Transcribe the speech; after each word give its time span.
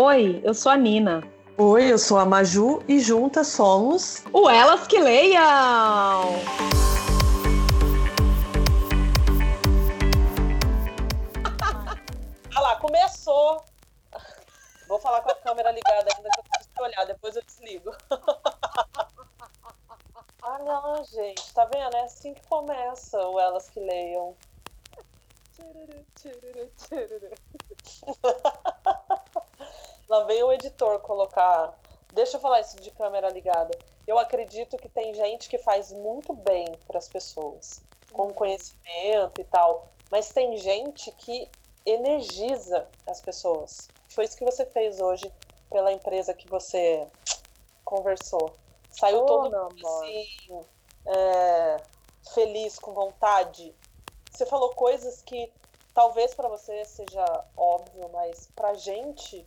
Oi, 0.00 0.40
eu 0.44 0.54
sou 0.54 0.70
a 0.70 0.76
Nina. 0.76 1.24
Oi, 1.56 1.92
eu 1.92 1.98
sou 1.98 2.18
a 2.18 2.24
Maju 2.24 2.84
e 2.86 3.00
juntas 3.00 3.48
somos 3.48 4.22
o 4.32 4.48
Elas 4.48 4.86
que 4.86 4.96
Leiam! 4.96 5.42
Olha 12.54 12.60
lá, 12.60 12.76
começou! 12.76 13.64
Vou 14.86 15.00
falar 15.00 15.20
com 15.22 15.32
a 15.32 15.34
câmera 15.34 15.72
ligada 15.72 16.08
ainda 16.16 16.30
que 16.30 16.38
eu 16.38 16.44
preciso 16.44 16.80
olhar, 16.80 17.04
depois 17.04 17.34
eu 17.34 17.42
desligo. 17.42 17.92
ah, 20.44 20.58
não, 20.60 21.02
gente, 21.06 21.52
tá 21.52 21.64
vendo? 21.64 21.96
É 21.96 22.04
assim 22.04 22.34
que 22.34 22.46
começa 22.46 23.18
o 23.26 23.40
Elas 23.40 23.68
que 23.68 23.80
Leiam. 23.80 24.36
Lá 30.08 30.24
vem 30.24 30.42
o 30.42 30.52
editor 30.52 31.00
colocar. 31.00 31.78
Deixa 32.14 32.36
eu 32.36 32.40
falar 32.40 32.60
isso 32.60 32.76
de 32.80 32.90
câmera 32.90 33.28
ligada. 33.28 33.76
Eu 34.06 34.18
acredito 34.18 34.78
que 34.78 34.88
tem 34.88 35.12
gente 35.12 35.50
que 35.50 35.58
faz 35.58 35.92
muito 35.92 36.32
bem 36.32 36.66
para 36.86 36.96
as 36.96 37.08
pessoas, 37.08 37.82
com 38.10 38.32
conhecimento 38.32 39.38
e 39.38 39.44
tal, 39.44 39.88
mas 40.10 40.30
tem 40.30 40.56
gente 40.56 41.12
que 41.12 41.50
energiza 41.84 42.88
as 43.06 43.20
pessoas. 43.20 43.88
Foi 44.08 44.24
isso 44.24 44.36
que 44.36 44.44
você 44.46 44.64
fez 44.64 44.98
hoje 44.98 45.30
pela 45.70 45.92
empresa 45.92 46.32
que 46.32 46.48
você 46.48 47.06
conversou. 47.84 48.54
Saiu 48.90 49.22
oh, 49.22 49.26
todo 49.26 49.44
mundo 49.44 49.86
assim, 49.86 50.64
é, 51.04 51.76
feliz, 52.32 52.78
com 52.78 52.94
vontade. 52.94 53.74
Você 54.30 54.46
falou 54.46 54.70
coisas 54.70 55.20
que 55.20 55.52
talvez 55.92 56.34
para 56.34 56.48
você 56.48 56.82
seja 56.86 57.44
óbvio, 57.54 58.08
mas 58.10 58.48
para 58.56 58.72
gente 58.72 59.46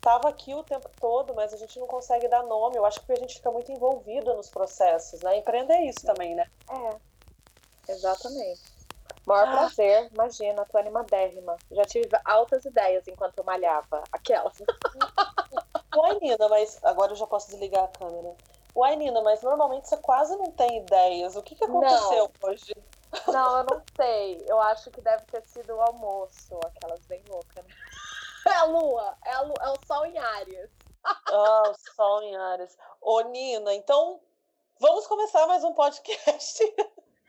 estava 0.00 0.30
aqui 0.30 0.54
o 0.54 0.64
tempo 0.64 0.88
todo, 0.98 1.34
mas 1.34 1.52
a 1.52 1.56
gente 1.58 1.78
não 1.78 1.86
consegue 1.86 2.26
dar 2.26 2.42
nome. 2.42 2.76
Eu 2.76 2.86
acho 2.86 3.00
que 3.02 3.12
a 3.12 3.16
gente 3.16 3.34
fica 3.34 3.50
muito 3.50 3.70
envolvido 3.70 4.34
nos 4.34 4.48
processos, 4.48 5.20
né? 5.20 5.36
Empreender 5.36 5.74
é 5.74 5.84
isso 5.84 6.04
também, 6.04 6.34
né? 6.34 6.50
É, 6.70 7.92
exatamente. 7.92 8.62
Maior 9.26 9.46
ah. 9.48 9.52
prazer, 9.52 10.10
imagina, 10.12 10.64
tô 10.64 10.78
animadérrima. 10.78 11.56
Já 11.70 11.84
tive 11.84 12.08
altas 12.24 12.64
ideias 12.64 13.06
enquanto 13.06 13.38
eu 13.38 13.44
malhava. 13.44 14.02
Aquelas. 14.10 14.54
Uai, 15.94 16.18
Nina, 16.20 16.48
mas 16.48 16.78
agora 16.82 17.12
eu 17.12 17.16
já 17.16 17.26
posso 17.26 17.50
desligar 17.50 17.84
a 17.84 17.88
câmera. 17.88 18.34
Uai, 18.74 18.96
Nina, 18.96 19.20
mas 19.20 19.42
normalmente 19.42 19.86
você 19.86 19.98
quase 19.98 20.34
não 20.36 20.50
tem 20.52 20.78
ideias. 20.78 21.36
O 21.36 21.42
que, 21.42 21.54
que 21.54 21.64
aconteceu 21.64 22.30
não. 22.40 22.50
hoje? 22.50 22.74
Não, 23.26 23.58
eu 23.58 23.66
não 23.70 23.82
sei. 23.96 24.44
Eu 24.48 24.60
acho 24.62 24.90
que 24.90 25.02
deve 25.02 25.24
ter 25.24 25.42
sido 25.44 25.74
o 25.74 25.80
almoço, 25.80 26.58
aquelas 26.64 27.04
bem 27.06 27.22
loucas. 27.28 27.64
Né? 27.66 27.74
É 28.46 28.54
a 28.54 28.64
lua, 28.64 29.16
é, 29.26 29.32
a 29.32 29.40
lua, 29.42 29.56
é 29.60 29.68
o 29.68 29.86
sol 29.86 30.06
em 30.06 30.18
Áries. 30.18 30.70
Ah, 31.32 31.62
o 31.70 31.74
sol 31.94 32.22
em 32.22 32.36
Áries. 32.36 32.76
Ô, 33.00 33.22
Nina, 33.22 33.74
então 33.74 34.20
vamos 34.78 35.06
começar 35.06 35.46
mais 35.46 35.64
um 35.64 35.72
podcast. 35.72 36.62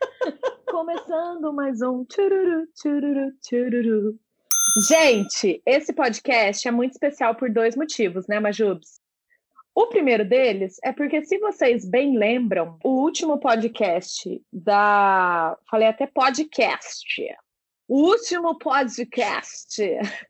Começando 0.70 1.52
mais 1.54 1.80
um 1.80 2.04
tchururu, 2.04 2.66
tchururu, 2.74 3.32
tchururu. 3.40 4.18
Gente, 4.88 5.62
esse 5.64 5.92
podcast 5.94 6.68
é 6.68 6.70
muito 6.70 6.92
especial 6.92 7.34
por 7.34 7.50
dois 7.50 7.76
motivos, 7.76 8.26
né, 8.26 8.38
Majubs? 8.40 9.00
O 9.74 9.86
primeiro 9.86 10.28
deles 10.28 10.76
é 10.84 10.92
porque, 10.92 11.24
se 11.24 11.38
vocês 11.38 11.88
bem 11.88 12.18
lembram, 12.18 12.78
o 12.84 12.90
último 12.90 13.38
podcast 13.38 14.42
da. 14.52 15.56
Falei 15.70 15.88
até 15.88 16.06
podcast. 16.06 17.06
O 17.94 18.06
último 18.06 18.58
podcast. 18.58 19.84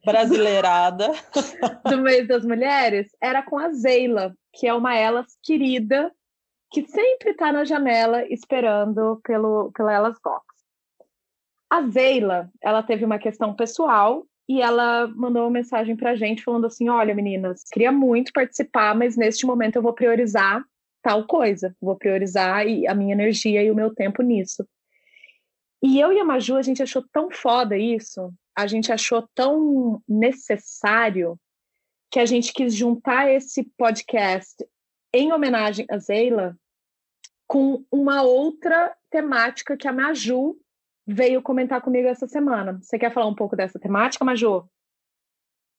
Brasileirada. 0.04 1.12
do 1.88 1.98
mês 1.98 2.26
das 2.26 2.44
mulheres 2.44 3.06
era 3.22 3.40
com 3.40 3.56
a 3.56 3.70
Zeila, 3.70 4.34
que 4.52 4.66
é 4.66 4.74
uma 4.74 4.96
elas 4.96 5.38
querida, 5.44 6.12
que 6.72 6.84
sempre 6.88 7.30
está 7.30 7.52
na 7.52 7.64
janela 7.64 8.26
esperando 8.26 9.20
pelo, 9.22 9.70
pela 9.76 9.92
Elas 9.92 10.18
Box. 10.24 10.44
A 11.70 11.82
Zeila, 11.82 12.50
ela 12.60 12.82
teve 12.82 13.04
uma 13.04 13.20
questão 13.20 13.54
pessoal 13.54 14.26
e 14.48 14.60
ela 14.60 15.06
mandou 15.14 15.44
uma 15.44 15.50
mensagem 15.52 15.94
para 15.94 16.10
a 16.10 16.16
gente 16.16 16.42
falando 16.42 16.66
assim: 16.66 16.88
olha, 16.88 17.14
meninas, 17.14 17.62
queria 17.72 17.92
muito 17.92 18.32
participar, 18.32 18.92
mas 18.96 19.16
neste 19.16 19.46
momento 19.46 19.76
eu 19.76 19.82
vou 19.82 19.92
priorizar 19.92 20.64
tal 21.00 21.28
coisa, 21.28 21.72
vou 21.80 21.94
priorizar 21.94 22.64
a 22.88 22.94
minha 22.96 23.12
energia 23.12 23.62
e 23.62 23.70
o 23.70 23.74
meu 23.76 23.94
tempo 23.94 24.20
nisso. 24.20 24.66
E 25.82 25.98
eu 25.98 26.12
e 26.12 26.20
a 26.20 26.24
Maju, 26.24 26.56
a 26.56 26.62
gente 26.62 26.82
achou 26.82 27.04
tão 27.12 27.30
foda 27.30 27.76
isso, 27.76 28.32
a 28.56 28.66
gente 28.66 28.92
achou 28.92 29.28
tão 29.34 30.00
necessário 30.08 31.36
que 32.10 32.20
a 32.20 32.26
gente 32.26 32.52
quis 32.52 32.74
juntar 32.74 33.30
esse 33.30 33.64
podcast 33.76 34.54
em 35.12 35.32
homenagem 35.32 35.86
a 35.90 35.98
Zeila 35.98 36.56
com 37.46 37.84
uma 37.90 38.22
outra 38.22 38.94
temática 39.10 39.76
que 39.76 39.88
a 39.88 39.92
Maju 39.92 40.56
veio 41.06 41.42
comentar 41.42 41.80
comigo 41.80 42.06
essa 42.06 42.28
semana. 42.28 42.78
Você 42.80 42.98
quer 42.98 43.12
falar 43.12 43.26
um 43.26 43.34
pouco 43.34 43.56
dessa 43.56 43.78
temática, 43.78 44.24
Majô? 44.24 44.64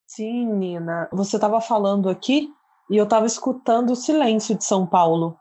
Sim, 0.05 0.47
Nina. 0.53 1.07
Você 1.11 1.37
estava 1.37 1.61
falando 1.61 2.09
aqui 2.09 2.49
e 2.89 2.97
eu 2.97 3.05
estava 3.05 3.25
escutando 3.25 3.91
o 3.91 3.95
silêncio 3.95 4.55
de 4.55 4.65
São 4.65 4.85
Paulo, 4.85 5.37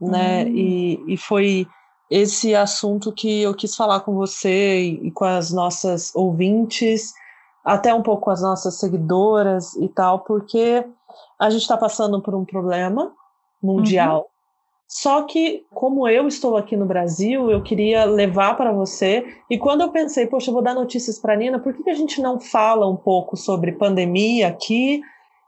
né? 0.00 0.44
Hum. 0.44 0.54
E, 0.54 1.14
e 1.14 1.16
foi 1.16 1.66
esse 2.10 2.54
assunto 2.54 3.12
que 3.12 3.42
eu 3.42 3.54
quis 3.54 3.74
falar 3.74 4.00
com 4.00 4.14
você 4.14 4.80
e, 4.80 5.10
com 5.10 5.24
as 5.24 5.50
nossas 5.50 6.14
ouvintes, 6.14 7.12
até 7.64 7.94
um 7.94 8.02
pouco 8.02 8.24
com 8.24 8.30
as 8.30 8.42
nossas 8.42 8.78
seguidoras 8.78 9.74
e 9.76 9.88
tal, 9.88 10.20
porque 10.20 10.84
a 11.40 11.50
gente 11.50 11.62
está 11.62 11.76
passando 11.76 12.20
por 12.20 12.34
um 12.34 12.44
problema 12.44 13.12
mundial. 13.62 14.18
Uhum. 14.18 14.34
Só 14.86 15.22
que, 15.22 15.64
como 15.72 16.06
eu 16.06 16.28
estou 16.28 16.56
aqui 16.56 16.76
no 16.76 16.86
Brasil, 16.86 17.50
eu 17.50 17.62
queria 17.62 18.04
levar 18.04 18.56
para 18.56 18.70
você. 18.70 19.26
E 19.50 19.58
quando 19.58 19.80
eu 19.80 19.90
pensei, 19.90 20.26
poxa, 20.26 20.50
eu 20.50 20.54
vou 20.54 20.62
dar 20.62 20.74
notícias 20.74 21.18
para 21.18 21.32
a 21.32 21.36
Nina, 21.36 21.58
por 21.58 21.74
que, 21.74 21.82
que 21.82 21.90
a 21.90 21.94
gente 21.94 22.20
não 22.20 22.38
fala 22.38 22.88
um 22.88 22.96
pouco 22.96 23.36
sobre 23.36 23.72
pandemia 23.72 24.48
aqui 24.48 25.00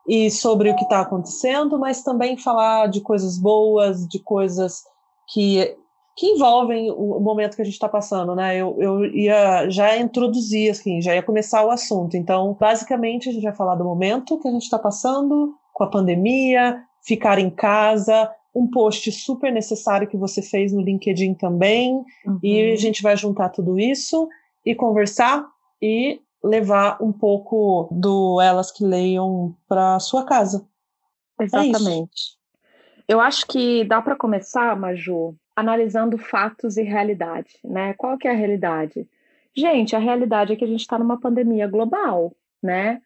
e 0.09 0.31
sobre 0.31 0.71
o 0.71 0.77
que 0.77 0.85
está 0.85 1.01
acontecendo, 1.01 1.79
mas 1.79 2.03
também 2.03 2.37
falar 2.37 2.89
de 2.89 3.01
coisas 3.01 3.39
boas, 3.39 4.07
de 4.09 4.19
coisas 4.21 4.83
que, 5.29 5.77
que 6.17 6.27
envolvem 6.27 6.91
o 6.91 7.21
momento 7.21 7.57
que 7.57 7.63
a 7.63 7.65
gente 7.65 7.75
está 7.75 7.89
passando, 7.89 8.35
né? 8.35 8.57
Eu, 8.57 8.75
eu 8.81 9.05
ia 9.05 9.69
já 9.69 9.99
introduzir, 9.99 10.71
assim, 10.71 11.03
já 11.03 11.15
ia 11.15 11.23
começar 11.23 11.63
o 11.63 11.71
assunto. 11.71 12.17
Então, 12.17 12.57
basicamente, 12.59 13.29
a 13.29 13.33
gente 13.33 13.43
vai 13.43 13.55
falar 13.55 13.75
do 13.75 13.85
momento 13.85 14.39
que 14.39 14.49
a 14.49 14.51
gente 14.51 14.63
está 14.63 14.79
passando 14.79 15.55
com 15.75 15.85
a 15.85 15.91
pandemia, 15.91 16.83
ficar 17.03 17.39
em 17.39 17.51
casa, 17.51 18.33
um 18.55 18.67
post 18.67 19.13
super 19.13 19.53
necessário 19.53 20.09
que 20.09 20.17
você 20.17 20.41
fez 20.41 20.73
no 20.73 20.81
LinkedIn 20.81 21.35
também, 21.35 22.03
uhum. 22.25 22.41
e 22.43 22.73
a 22.73 22.77
gente 22.77 23.03
vai 23.03 23.15
juntar 23.15 23.51
tudo 23.51 23.79
isso 23.79 24.27
e 24.65 24.75
conversar 24.75 25.47
e 25.83 26.19
levar 26.43 26.97
um 27.03 27.13
pouco 27.13 27.89
do 27.93 28.41
Elas 28.41 28.73
que 28.73 28.83
Leiam 28.83 29.55
para 29.69 30.01
sua 30.01 30.25
casa. 30.25 30.67
É 31.39 31.45
Exatamente. 31.45 32.39
É 33.07 33.13
Eu 33.13 33.21
acho 33.21 33.47
que 33.47 33.85
dá 33.85 34.01
para 34.01 34.17
começar, 34.17 34.75
Maju, 34.75 35.37
analisando 35.57 36.19
fatos 36.19 36.77
e 36.77 36.83
realidade, 36.83 37.59
né? 37.65 37.95
Qual 37.95 38.19
que 38.19 38.29
é 38.29 38.31
a 38.31 38.35
realidade? 38.35 39.09
Gente, 39.57 39.97
a 39.97 39.99
realidade 39.99 40.53
é 40.53 40.57
que 40.57 40.65
a 40.65 40.69
gente 40.69 40.81
está 40.81 40.99
numa 40.99 41.19
pandemia 41.19 41.67
global, 41.67 42.37
né? 42.63 43.01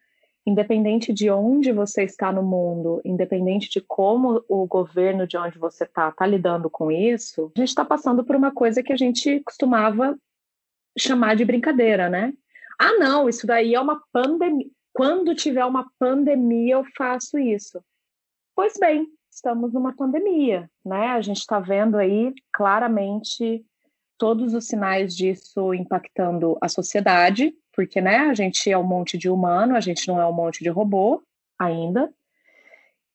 independente 0.47 1.13
de 1.13 1.31
onde 1.31 1.73
você 1.73 2.03
está 2.03 2.33
no 2.33 2.43
mundo, 2.43 3.01
independente 3.05 3.69
de 3.71 3.81
como 3.81 4.43
o 4.49 4.67
governo 4.67 5.27
de 5.27 5.37
onde 5.37 5.59
você 5.59 5.85
está 5.85 6.09
está 6.09 6.27
lidando 6.27 6.71
com 6.71 6.91
isso, 6.91 7.53
a 7.55 7.61
gente 7.61 7.69
está 7.69 7.85
passando 7.85 8.25
por 8.25 8.35
uma 8.35 8.51
coisa 8.51 8.83
que 8.83 8.93
a 8.93 8.97
gente 8.97 9.41
costumava 9.41 10.19
chamar 10.99 11.37
de 11.37 11.45
brincadeira, 11.45 12.09
né? 12.09 12.33
Ah, 12.79 12.95
não, 12.99 13.29
isso 13.29 13.47
daí 13.47 13.75
é 13.75 13.81
uma 13.81 14.03
pandemia. 14.13 14.67
Quando 14.93 15.35
tiver 15.35 15.65
uma 15.65 15.89
pandemia, 15.99 16.75
eu 16.75 16.85
faço 16.97 17.39
isso. 17.39 17.81
Pois 18.57 18.75
bem, 18.79 19.07
estamos 19.41 19.73
numa 19.73 19.95
pandemia, 19.95 20.71
né? 20.85 21.09
A 21.09 21.21
gente 21.23 21.39
está 21.39 21.59
vendo 21.59 21.97
aí 21.97 22.33
claramente 22.53 23.65
todos 24.19 24.53
os 24.53 24.67
sinais 24.67 25.17
disso 25.17 25.73
impactando 25.73 26.59
a 26.61 26.69
sociedade, 26.69 27.55
porque 27.73 28.03
né, 28.03 28.19
a 28.19 28.35
gente 28.35 28.71
é 28.71 28.77
um 28.77 28.85
monte 28.85 29.17
de 29.17 29.31
humano, 29.31 29.75
a 29.75 29.81
gente 29.81 30.07
não 30.07 30.21
é 30.21 30.27
um 30.27 30.33
monte 30.33 30.63
de 30.63 30.69
robô 30.69 31.23
ainda. 31.59 32.13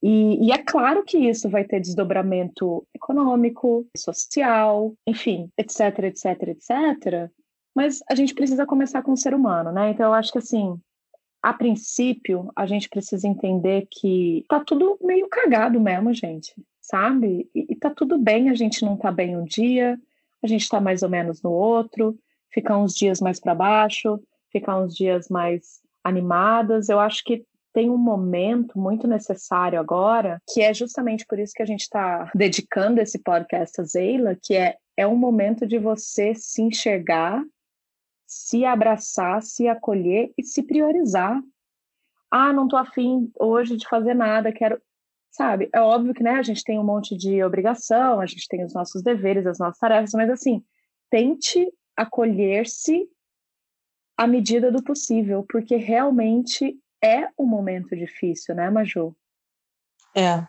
E, 0.01 0.47
e, 0.47 0.51
é 0.51 0.57
claro 0.57 1.03
que 1.03 1.17
isso 1.17 1.49
vai 1.49 1.63
ter 1.63 1.79
desdobramento 1.79 2.85
econômico, 2.93 3.87
social, 3.95 4.93
enfim, 5.07 5.49
etc, 5.57 5.99
etc, 6.05 6.25
etc. 6.49 7.31
Mas 7.73 7.99
a 8.09 8.15
gente 8.15 8.33
precisa 8.33 8.65
começar 8.65 9.01
com 9.03 9.13
o 9.13 9.17
ser 9.17 9.33
humano, 9.33 9.71
né? 9.71 9.91
Então 9.91 10.07
eu 10.07 10.13
acho 10.13 10.31
que 10.31 10.37
assim, 10.37 10.79
a 11.45 11.53
princípio, 11.53 12.51
a 12.55 12.65
gente 12.65 12.89
precisa 12.89 13.27
entender 13.27 13.87
que 13.91 14.43
tá 14.49 14.59
tudo 14.59 14.97
meio 14.99 15.29
cagado 15.29 15.79
mesmo, 15.79 16.11
gente, 16.11 16.55
sabe? 16.81 17.47
E, 17.53 17.67
e 17.69 17.75
tá 17.75 17.91
tudo 17.91 18.17
bem, 18.17 18.49
a 18.49 18.55
gente 18.55 18.83
não 18.83 18.97
tá 18.97 19.11
bem 19.11 19.37
um 19.37 19.45
dia, 19.45 19.95
a 20.41 20.47
gente 20.47 20.67
tá 20.67 20.81
mais 20.81 21.03
ou 21.03 21.09
menos 21.09 21.43
no 21.43 21.51
outro, 21.51 22.17
ficar 22.49 22.79
uns 22.79 22.95
dias 22.95 23.21
mais 23.21 23.39
para 23.39 23.53
baixo, 23.53 24.19
ficar 24.51 24.75
uns 24.79 24.95
dias 24.95 25.29
mais 25.29 25.81
animadas. 26.03 26.89
Eu 26.89 26.99
acho 26.99 27.23
que 27.23 27.45
tem 27.71 27.91
um 27.91 27.97
momento 27.97 28.79
muito 28.79 29.07
necessário 29.07 29.79
agora, 29.79 30.41
que 30.51 30.63
é 30.63 30.73
justamente 30.73 31.27
por 31.27 31.37
isso 31.37 31.53
que 31.53 31.61
a 31.61 31.67
gente 31.67 31.81
está 31.81 32.27
dedicando 32.33 32.99
esse 32.99 33.19
podcast 33.19 33.79
a 33.79 33.83
Zeila, 33.83 34.35
que 34.41 34.55
é, 34.55 34.77
é 34.97 35.05
um 35.05 35.15
momento 35.15 35.67
de 35.67 35.77
você 35.77 36.33
se 36.33 36.63
enxergar, 36.63 37.39
se 38.35 38.65
abraçar, 38.65 39.41
se 39.41 39.65
acolher 39.65 40.33
e 40.37 40.43
se 40.43 40.61
priorizar. 40.61 41.41
Ah, 42.29 42.51
não 42.51 42.67
tô 42.67 42.75
afim 42.75 43.31
hoje 43.39 43.77
de 43.77 43.87
fazer 43.87 44.13
nada, 44.13 44.51
quero. 44.51 44.81
Sabe, 45.31 45.69
é 45.73 45.81
óbvio 45.81 46.13
que 46.13 46.23
né, 46.23 46.31
a 46.31 46.43
gente 46.43 46.63
tem 46.63 46.79
um 46.79 46.83
monte 46.83 47.15
de 47.15 47.43
obrigação, 47.43 48.21
a 48.21 48.25
gente 48.25 48.47
tem 48.47 48.63
os 48.63 48.73
nossos 48.73 49.01
deveres, 49.01 49.45
as 49.45 49.59
nossas 49.59 49.77
tarefas, 49.77 50.11
mas 50.13 50.29
assim, 50.29 50.63
tente 51.09 51.69
acolher-se 51.95 53.09
à 54.17 54.25
medida 54.27 54.71
do 54.71 54.81
possível, 54.83 55.45
porque 55.49 55.75
realmente 55.75 56.77
é 57.03 57.29
um 57.37 57.45
momento 57.45 57.95
difícil, 57.95 58.55
né, 58.55 58.69
Maju? 58.69 59.13
É, 60.15 60.45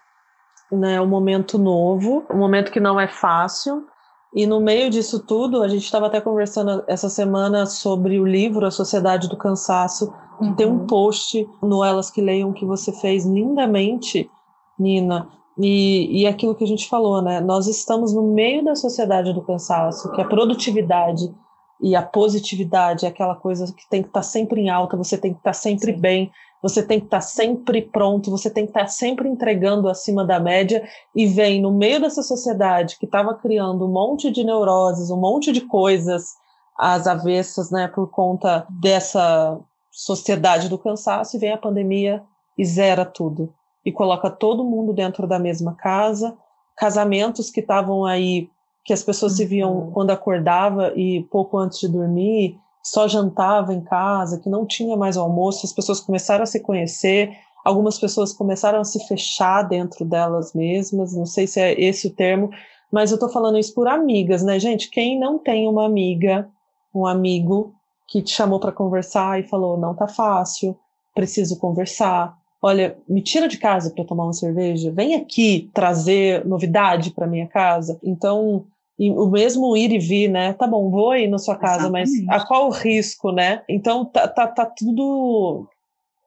né, 0.70 0.94
é 0.94 1.00
um 1.00 1.08
momento 1.08 1.58
novo, 1.58 2.24
um 2.30 2.38
momento 2.38 2.70
que 2.70 2.80
não 2.80 2.98
é 2.98 3.08
fácil. 3.08 3.88
E 4.34 4.46
no 4.46 4.60
meio 4.60 4.90
disso 4.90 5.24
tudo, 5.24 5.62
a 5.62 5.68
gente 5.68 5.84
estava 5.84 6.06
até 6.06 6.20
conversando 6.20 6.84
essa 6.86 7.08
semana 7.08 7.64
sobre 7.66 8.18
o 8.18 8.26
livro 8.26 8.66
A 8.66 8.70
Sociedade 8.70 9.28
do 9.28 9.36
Cansaço. 9.36 10.12
Uhum. 10.40 10.54
Tem 10.54 10.66
um 10.66 10.86
post 10.86 11.48
no 11.62 11.82
Elas 11.82 12.10
que 12.10 12.20
Leiam 12.20 12.52
que 12.52 12.66
você 12.66 12.92
fez 12.92 13.24
lindamente, 13.24 14.30
Nina. 14.78 15.28
E, 15.58 16.22
e 16.22 16.26
aquilo 16.26 16.54
que 16.54 16.64
a 16.64 16.66
gente 16.66 16.86
falou, 16.88 17.22
né? 17.22 17.40
Nós 17.40 17.66
estamos 17.66 18.12
no 18.12 18.34
meio 18.34 18.62
da 18.62 18.74
sociedade 18.74 19.32
do 19.32 19.42
cansaço, 19.42 20.12
que 20.12 20.20
a 20.20 20.24
produtividade 20.26 21.34
e 21.80 21.94
a 21.94 22.02
positividade 22.02 23.06
é 23.06 23.08
aquela 23.08 23.34
coisa 23.34 23.72
que 23.74 23.88
tem 23.88 24.02
que 24.02 24.08
estar 24.08 24.20
tá 24.20 24.24
sempre 24.24 24.60
em 24.60 24.68
alta, 24.68 24.96
você 24.96 25.16
tem 25.16 25.32
que 25.32 25.38
estar 25.38 25.50
tá 25.50 25.54
sempre 25.54 25.94
Sim. 25.94 26.00
bem, 26.00 26.30
você 26.62 26.82
tem 26.82 26.98
que 26.98 27.06
estar 27.06 27.18
tá 27.18 27.22
sempre 27.22 27.82
pronto, 27.82 28.30
você 28.30 28.50
tem 28.50 28.64
que 28.64 28.70
estar 28.70 28.86
sempre 28.88 29.28
entregando 29.28 29.88
acima 29.88 30.24
da 30.24 30.40
média, 30.40 30.86
e 31.14 31.26
vem 31.26 31.60
no 31.60 31.72
meio 31.72 32.00
dessa 32.00 32.22
sociedade 32.22 32.98
que 32.98 33.06
estava 33.06 33.34
criando 33.34 33.86
um 33.86 33.92
monte 33.92 34.30
de 34.30 34.44
neuroses, 34.44 35.10
um 35.10 35.20
monte 35.20 35.52
de 35.52 35.60
coisas 35.62 36.34
às 36.78 37.06
avessas, 37.06 37.70
né, 37.70 37.88
por 37.88 38.10
conta 38.10 38.66
dessa 38.68 39.58
sociedade 39.90 40.68
do 40.68 40.78
cansaço, 40.78 41.36
e 41.36 41.40
vem 41.40 41.52
a 41.52 41.58
pandemia 41.58 42.22
e 42.56 42.64
zera 42.64 43.04
tudo. 43.04 43.52
E 43.84 43.92
coloca 43.92 44.30
todo 44.30 44.64
mundo 44.64 44.92
dentro 44.92 45.26
da 45.26 45.38
mesma 45.38 45.74
casa, 45.74 46.36
casamentos 46.76 47.50
que 47.50 47.60
estavam 47.60 48.04
aí 48.04 48.50
que 48.86 48.92
as 48.92 49.02
pessoas 49.02 49.32
se 49.36 49.44
viam 49.44 49.76
uhum. 49.76 49.90
quando 49.90 50.10
acordava 50.12 50.92
e 50.94 51.24
pouco 51.24 51.58
antes 51.58 51.80
de 51.80 51.88
dormir, 51.88 52.56
só 52.86 53.08
jantava 53.08 53.74
em 53.74 53.80
casa, 53.80 54.38
que 54.38 54.48
não 54.48 54.64
tinha 54.64 54.96
mais 54.96 55.16
almoço, 55.16 55.66
as 55.66 55.72
pessoas 55.72 56.00
começaram 56.00 56.44
a 56.44 56.46
se 56.46 56.60
conhecer, 56.60 57.36
algumas 57.64 57.98
pessoas 57.98 58.32
começaram 58.32 58.80
a 58.80 58.84
se 58.84 59.04
fechar 59.08 59.62
dentro 59.62 60.04
delas 60.04 60.54
mesmas, 60.54 61.12
não 61.12 61.26
sei 61.26 61.48
se 61.48 61.60
é 61.60 61.78
esse 61.80 62.06
o 62.06 62.14
termo, 62.14 62.48
mas 62.92 63.10
eu 63.10 63.18
tô 63.18 63.28
falando 63.28 63.58
isso 63.58 63.74
por 63.74 63.88
amigas, 63.88 64.44
né, 64.44 64.60
gente? 64.60 64.88
Quem 64.88 65.18
não 65.18 65.36
tem 65.36 65.66
uma 65.68 65.84
amiga, 65.84 66.48
um 66.94 67.04
amigo 67.04 67.74
que 68.06 68.22
te 68.22 68.30
chamou 68.30 68.60
para 68.60 68.70
conversar 68.70 69.40
e 69.40 69.48
falou: 69.48 69.76
"Não 69.76 69.92
tá 69.92 70.06
fácil, 70.06 70.78
preciso 71.12 71.58
conversar". 71.58 72.38
Olha, 72.62 72.96
me 73.08 73.20
tira 73.20 73.48
de 73.48 73.58
casa 73.58 73.90
para 73.90 74.04
tomar 74.04 74.24
uma 74.24 74.32
cerveja, 74.32 74.92
vem 74.92 75.16
aqui 75.16 75.68
trazer 75.74 76.46
novidade 76.46 77.10
para 77.10 77.26
minha 77.26 77.48
casa. 77.48 77.98
Então, 78.02 78.64
e 78.98 79.10
o 79.10 79.26
mesmo 79.26 79.76
ir 79.76 79.92
e 79.92 79.98
vir, 79.98 80.28
né? 80.28 80.54
Tá 80.54 80.66
bom, 80.66 80.90
vou 80.90 81.14
ir 81.14 81.28
na 81.28 81.38
sua 81.38 81.56
casa, 81.56 81.84
Exatamente. 81.84 82.24
mas 82.24 82.42
a 82.42 82.46
qual 82.46 82.68
o 82.68 82.72
risco, 82.72 83.30
né? 83.30 83.62
Então 83.68 84.04
tá, 84.04 84.26
tá, 84.26 84.46
tá 84.46 84.66
tudo 84.66 85.66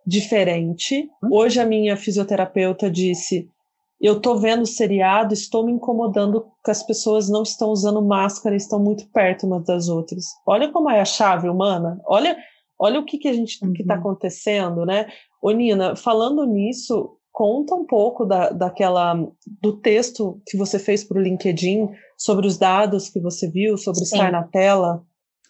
diferente. 0.05 1.09
Hum? 1.23 1.29
Hoje 1.31 1.59
a 1.59 1.65
minha 1.65 1.97
fisioterapeuta 1.97 2.89
disse: 2.89 3.49
eu 4.01 4.21
tô 4.21 4.35
vendo 4.35 4.61
o 4.61 4.67
seriado, 4.67 5.33
estou 5.33 5.65
me 5.65 5.73
incomodando 5.73 6.45
que 6.63 6.71
as 6.71 6.81
pessoas 6.81 7.29
não 7.29 7.43
estão 7.43 7.69
usando 7.69 8.01
máscara, 8.01 8.55
estão 8.55 8.79
muito 8.79 9.07
perto 9.09 9.45
umas 9.45 9.65
das 9.65 9.89
outras. 9.89 10.25
Olha 10.45 10.71
como 10.71 10.89
é 10.89 11.01
a 11.01 11.05
chave 11.05 11.49
humana. 11.49 11.99
Olha, 12.05 12.37
olha 12.77 12.99
o 12.99 13.05
que, 13.05 13.17
que 13.17 13.27
a 13.27 13.33
gente 13.33 13.59
uhum. 13.63 13.73
que 13.73 13.83
tá 13.83 13.95
uhum. 13.95 13.99
acontecendo, 13.99 14.85
né? 14.85 15.07
Ô, 15.41 15.51
Nina, 15.51 15.97
falando 15.97 16.45
nisso, 16.45 17.17
conta 17.31 17.75
um 17.75 17.85
pouco 17.85 18.25
da, 18.25 18.49
daquela 18.51 19.15
do 19.61 19.73
texto 19.73 20.41
que 20.47 20.55
você 20.55 20.79
fez 20.79 21.03
para 21.03 21.19
o 21.19 21.21
LinkedIn 21.21 21.89
sobre 22.19 22.45
os 22.45 22.57
dados 22.57 23.09
que 23.09 23.19
você 23.19 23.49
viu, 23.49 23.77
sobre 23.77 24.03
Sim. 24.03 24.17
estar 24.17 24.31
na 24.31 24.43
tela. 24.43 25.01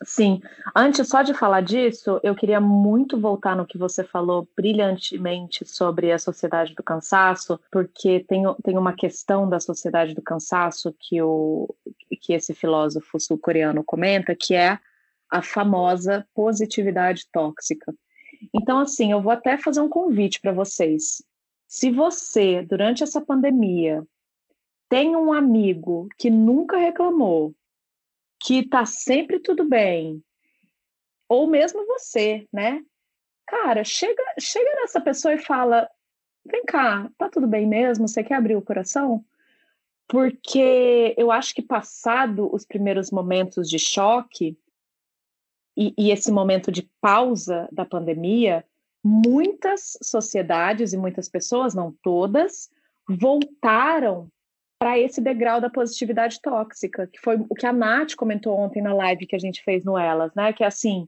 Sim. 0.06 0.40
Antes 0.74 1.10
só 1.10 1.24
de 1.24 1.34
falar 1.34 1.62
disso, 1.62 2.22
eu 2.24 2.34
queria 2.34 2.62
muito 2.62 3.20
voltar 3.20 3.56
no 3.56 3.66
que 3.66 3.78
você 3.78 4.02
falou 4.02 4.48
brilhantemente 4.56 5.66
sobre 5.66 6.12
a 6.12 6.20
sociedade 6.20 6.74
do 6.74 6.84
cansaço, 6.84 7.60
porque 7.70 8.22
tem, 8.22 8.44
tem 8.64 8.78
uma 8.78 8.94
questão 8.94 9.50
da 9.50 9.60
sociedade 9.60 10.14
do 10.14 10.22
cansaço 10.22 10.96
que, 10.98 11.22
o, 11.22 11.68
que 12.22 12.32
esse 12.32 12.54
filósofo 12.54 13.20
sul-coreano 13.20 13.84
comenta, 13.84 14.34
que 14.34 14.56
é 14.56 14.80
a 15.30 15.42
famosa 15.42 16.26
positividade 16.34 17.26
tóxica. 17.32 17.94
Então, 18.54 18.80
assim, 18.80 19.12
eu 19.12 19.22
vou 19.22 19.34
até 19.34 19.58
fazer 19.58 19.82
um 19.82 19.90
convite 19.90 20.40
para 20.40 20.54
vocês. 20.54 21.22
Se 21.68 21.92
você, 21.92 22.62
durante 22.62 23.04
essa 23.04 23.20
pandemia, 23.20 24.04
tem 24.90 25.16
um 25.16 25.32
amigo 25.32 26.10
que 26.18 26.32
nunca 26.32 26.78
reclamou, 26.78 27.56
que 28.40 28.68
tá 28.68 28.86
sempre 28.86 29.40
tudo 29.40 29.64
bem, 29.64 30.24
ou 31.30 31.48
mesmo 31.48 31.86
você, 31.86 32.48
né? 32.52 32.84
Cara, 33.46 33.84
chega, 33.84 34.24
chega 34.40 34.76
nessa 34.82 35.00
pessoa 35.00 35.34
e 35.34 35.38
fala: 35.38 35.88
vem 36.44 36.66
cá, 36.66 37.10
tá 37.18 37.30
tudo 37.30 37.48
bem 37.48 37.68
mesmo? 37.68 38.08
Você 38.08 38.24
quer 38.24 38.36
abrir 38.36 38.56
o 38.56 38.62
coração? 38.62 39.24
Porque 40.08 41.14
eu 41.16 41.32
acho 41.32 41.54
que 41.54 41.62
passado 41.62 42.50
os 42.52 42.66
primeiros 42.66 43.12
momentos 43.12 43.70
de 43.70 43.78
choque 43.78 44.58
e, 45.78 45.94
e 45.96 46.10
esse 46.10 46.32
momento 46.32 46.72
de 46.72 46.90
pausa 47.00 47.70
da 47.72 47.86
pandemia, 47.86 48.66
muitas 49.04 49.98
sociedades 50.02 50.94
e 50.94 50.98
muitas 50.98 51.30
pessoas, 51.30 51.76
não 51.76 51.96
todas, 52.02 52.72
voltaram 53.08 54.32
para 54.80 54.98
esse 54.98 55.20
degrau 55.20 55.60
da 55.60 55.70
positividade 55.70 56.40
tóxica, 56.42 57.06
que 57.06 57.20
foi 57.20 57.36
o 57.50 57.54
que 57.54 57.66
a 57.66 57.74
Nath 57.74 58.16
comentou 58.16 58.58
ontem 58.58 58.82
na 58.82 58.94
live 58.94 59.28
que 59.28 59.36
a 59.36 59.40
gente 59.40 59.62
fez 59.62 59.84
no 59.84 59.98
Elas, 59.98 60.34
né? 60.34 60.54
Que 60.54 60.64
é 60.64 60.68
assim, 60.68 61.06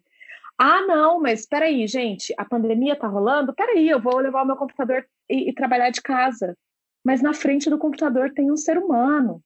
ah, 0.58 0.82
não, 0.82 1.22
mas 1.22 1.40
espera 1.40 1.66
aí, 1.66 1.88
gente, 1.88 2.34
a 2.38 2.44
pandemia 2.44 2.98
tá 2.98 3.08
rolando? 3.08 3.56
Peraí, 3.56 3.90
eu 3.90 4.00
vou 4.00 4.20
levar 4.20 4.44
o 4.44 4.46
meu 4.46 4.58
computador 4.58 5.08
e, 5.30 5.50
e 5.50 5.54
trabalhar 5.54 5.90
de 5.90 6.02
casa. 6.02 6.56
Mas 7.04 7.22
na 7.22 7.34
frente 7.34 7.70
do 7.70 7.78
computador 7.78 8.34
tem 8.34 8.52
um 8.52 8.58
ser 8.58 8.78
humano, 8.78 9.42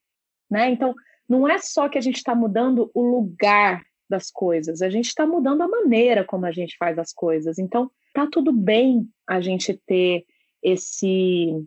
né? 0.50 0.70
Então, 0.70 0.92
não 1.28 1.48
é 1.48 1.58
só 1.58 1.88
que 1.88 1.96
a 1.96 2.00
gente 2.00 2.16
está 2.16 2.34
mudando 2.34 2.90
o 2.92 3.02
lugar 3.02 3.82
das 4.10 4.30
coisas, 4.30 4.82
a 4.82 4.90
gente 4.90 5.06
está 5.06 5.26
mudando 5.26 5.62
a 5.62 5.68
maneira 5.68 6.24
como 6.24 6.46
a 6.46 6.52
gente 6.52 6.76
faz 6.76 6.98
as 6.98 7.12
coisas. 7.12 7.58
Então, 7.58 7.90
tá 8.12 8.26
tudo 8.30 8.52
bem 8.52 9.08
a 9.26 9.40
gente 9.40 9.80
ter 9.86 10.24
esse 10.62 11.64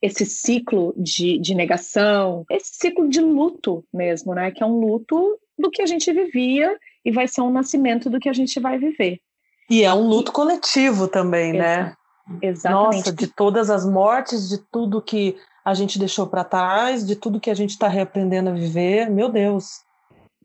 esse 0.00 0.24
ciclo 0.24 0.94
de, 0.96 1.38
de 1.38 1.54
negação, 1.54 2.44
esse 2.50 2.74
ciclo 2.74 3.08
de 3.08 3.20
luto 3.20 3.84
mesmo, 3.92 4.34
né? 4.34 4.50
Que 4.50 4.62
é 4.62 4.66
um 4.66 4.78
luto 4.78 5.38
do 5.58 5.70
que 5.70 5.82
a 5.82 5.86
gente 5.86 6.12
vivia 6.12 6.76
e 7.04 7.10
vai 7.10 7.28
ser 7.28 7.40
um 7.42 7.50
nascimento 7.50 8.08
do 8.08 8.18
que 8.18 8.28
a 8.28 8.32
gente 8.32 8.58
vai 8.58 8.78
viver. 8.78 9.20
E 9.70 9.84
é 9.84 9.92
um 9.92 10.06
luto 10.06 10.32
coletivo 10.32 11.08
também, 11.08 11.52
né? 11.52 11.94
Exatamente. 12.40 12.96
Nossa, 12.96 13.12
de 13.12 13.26
todas 13.26 13.70
as 13.70 13.84
mortes, 13.84 14.48
de 14.48 14.58
tudo 14.58 15.02
que 15.02 15.36
a 15.64 15.74
gente 15.74 15.98
deixou 15.98 16.26
para 16.26 16.44
trás, 16.44 17.06
de 17.06 17.16
tudo 17.16 17.40
que 17.40 17.50
a 17.50 17.54
gente 17.54 17.70
está 17.70 17.88
reaprendendo 17.88 18.50
a 18.50 18.54
viver. 18.54 19.10
Meu 19.10 19.28
Deus. 19.28 19.82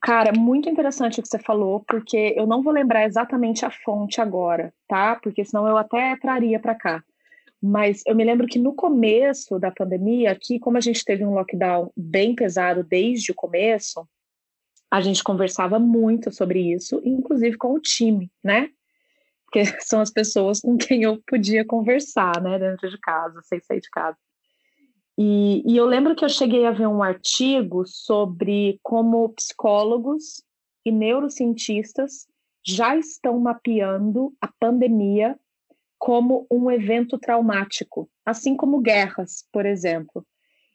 Cara, 0.02 0.32
muito 0.32 0.70
interessante 0.70 1.20
o 1.20 1.24
que 1.24 1.28
você 1.28 1.40
falou, 1.40 1.84
porque 1.88 2.34
eu 2.38 2.46
não 2.46 2.62
vou 2.62 2.72
lembrar 2.72 3.06
exatamente 3.06 3.66
a 3.66 3.72
fonte 3.72 4.22
agora, 4.22 4.72
tá? 4.88 5.18
Porque 5.22 5.44
senão 5.44 5.68
eu 5.68 5.78
até 5.78 6.16
traria 6.18 6.60
para 6.60 6.76
cá. 6.76 7.04
Mas 7.62 8.04
eu 8.06 8.16
me 8.16 8.24
lembro 8.24 8.48
que 8.48 8.60
no 8.60 8.74
começo 8.74 9.60
da 9.60 9.72
pandemia, 9.72 10.32
aqui, 10.32 10.60
como 10.60 10.78
a 10.78 10.82
gente 10.82 11.04
teve 11.04 11.26
um 11.26 11.34
lockdown 11.34 11.92
bem 11.96 12.36
pesado 12.36 12.84
desde 12.84 13.32
o 13.32 13.36
começo, 13.36 14.08
a 14.92 15.02
gente 15.02 15.24
conversava 15.24 15.80
muito 15.80 16.32
sobre 16.32 16.74
isso, 16.74 17.02
inclusive 17.04 17.58
com 17.58 17.74
o 17.74 17.80
time, 17.80 18.32
né? 18.44 18.70
Porque 19.46 19.64
são 19.82 20.00
as 20.00 20.12
pessoas 20.12 20.62
com 20.62 20.78
quem 20.78 21.04
eu 21.04 21.22
podia 21.28 21.66
conversar, 21.66 22.42
né, 22.42 22.60
dentro 22.60 22.90
de 22.90 22.98
casa, 23.00 23.42
sem 23.44 23.60
sair 23.60 23.82
de 23.82 23.90
casa. 23.90 24.18
E, 25.18 25.64
e, 25.66 25.76
eu 25.76 25.86
lembro 25.88 26.16
que 26.16 26.24
eu 26.24 26.30
cheguei 26.30 26.66
a 26.66 26.72
ver 26.72 26.88
um 26.88 27.02
artigo 27.02 27.84
sobre 27.88 28.80
como 28.84 29.30
psicólogos 29.30 30.44
e 30.86 30.92
neurocientistas 30.92 32.28
já 32.64 32.96
estão 32.96 33.40
mapeando 33.40 34.32
a 34.40 34.48
pandemia 34.60 35.36
como 35.98 36.46
um 36.52 36.70
evento 36.70 37.18
traumático, 37.18 38.10
assim 38.26 38.56
como 38.56 38.80
guerras, 38.80 39.46
por 39.52 39.66
exemplo. 39.66 40.26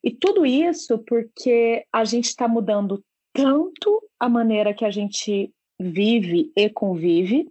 E 0.02 0.10
tudo 0.10 0.44
isso 0.44 0.98
porque 0.98 1.84
a 1.92 2.04
gente 2.04 2.26
está 2.26 2.48
mudando 2.48 3.04
tanto 3.32 4.02
a 4.18 4.28
maneira 4.28 4.74
que 4.74 4.84
a 4.84 4.90
gente 4.90 5.52
vive 5.78 6.52
e 6.56 6.68
convive, 6.68 7.48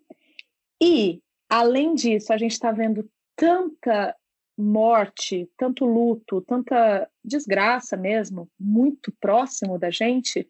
e, 0.82 1.22
além 1.50 1.94
disso, 1.94 2.34
a 2.34 2.38
gente 2.38 2.54
está 2.54 2.72
vendo 2.72 3.08
tanta 3.36 4.16
morte, 4.58 5.50
tanto 5.58 5.86
luto, 5.86 6.42
tanta 6.42 7.08
desgraça 7.24 7.96
mesmo, 7.96 8.50
muito 8.60 9.12
próximo 9.20 9.78
da 9.78 9.90
gente, 9.90 10.48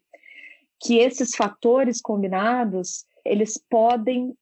que 0.80 0.98
esses 0.98 1.34
fatores 1.34 2.00
combinados, 2.00 3.04
eles 3.24 3.56
podem 3.70 4.34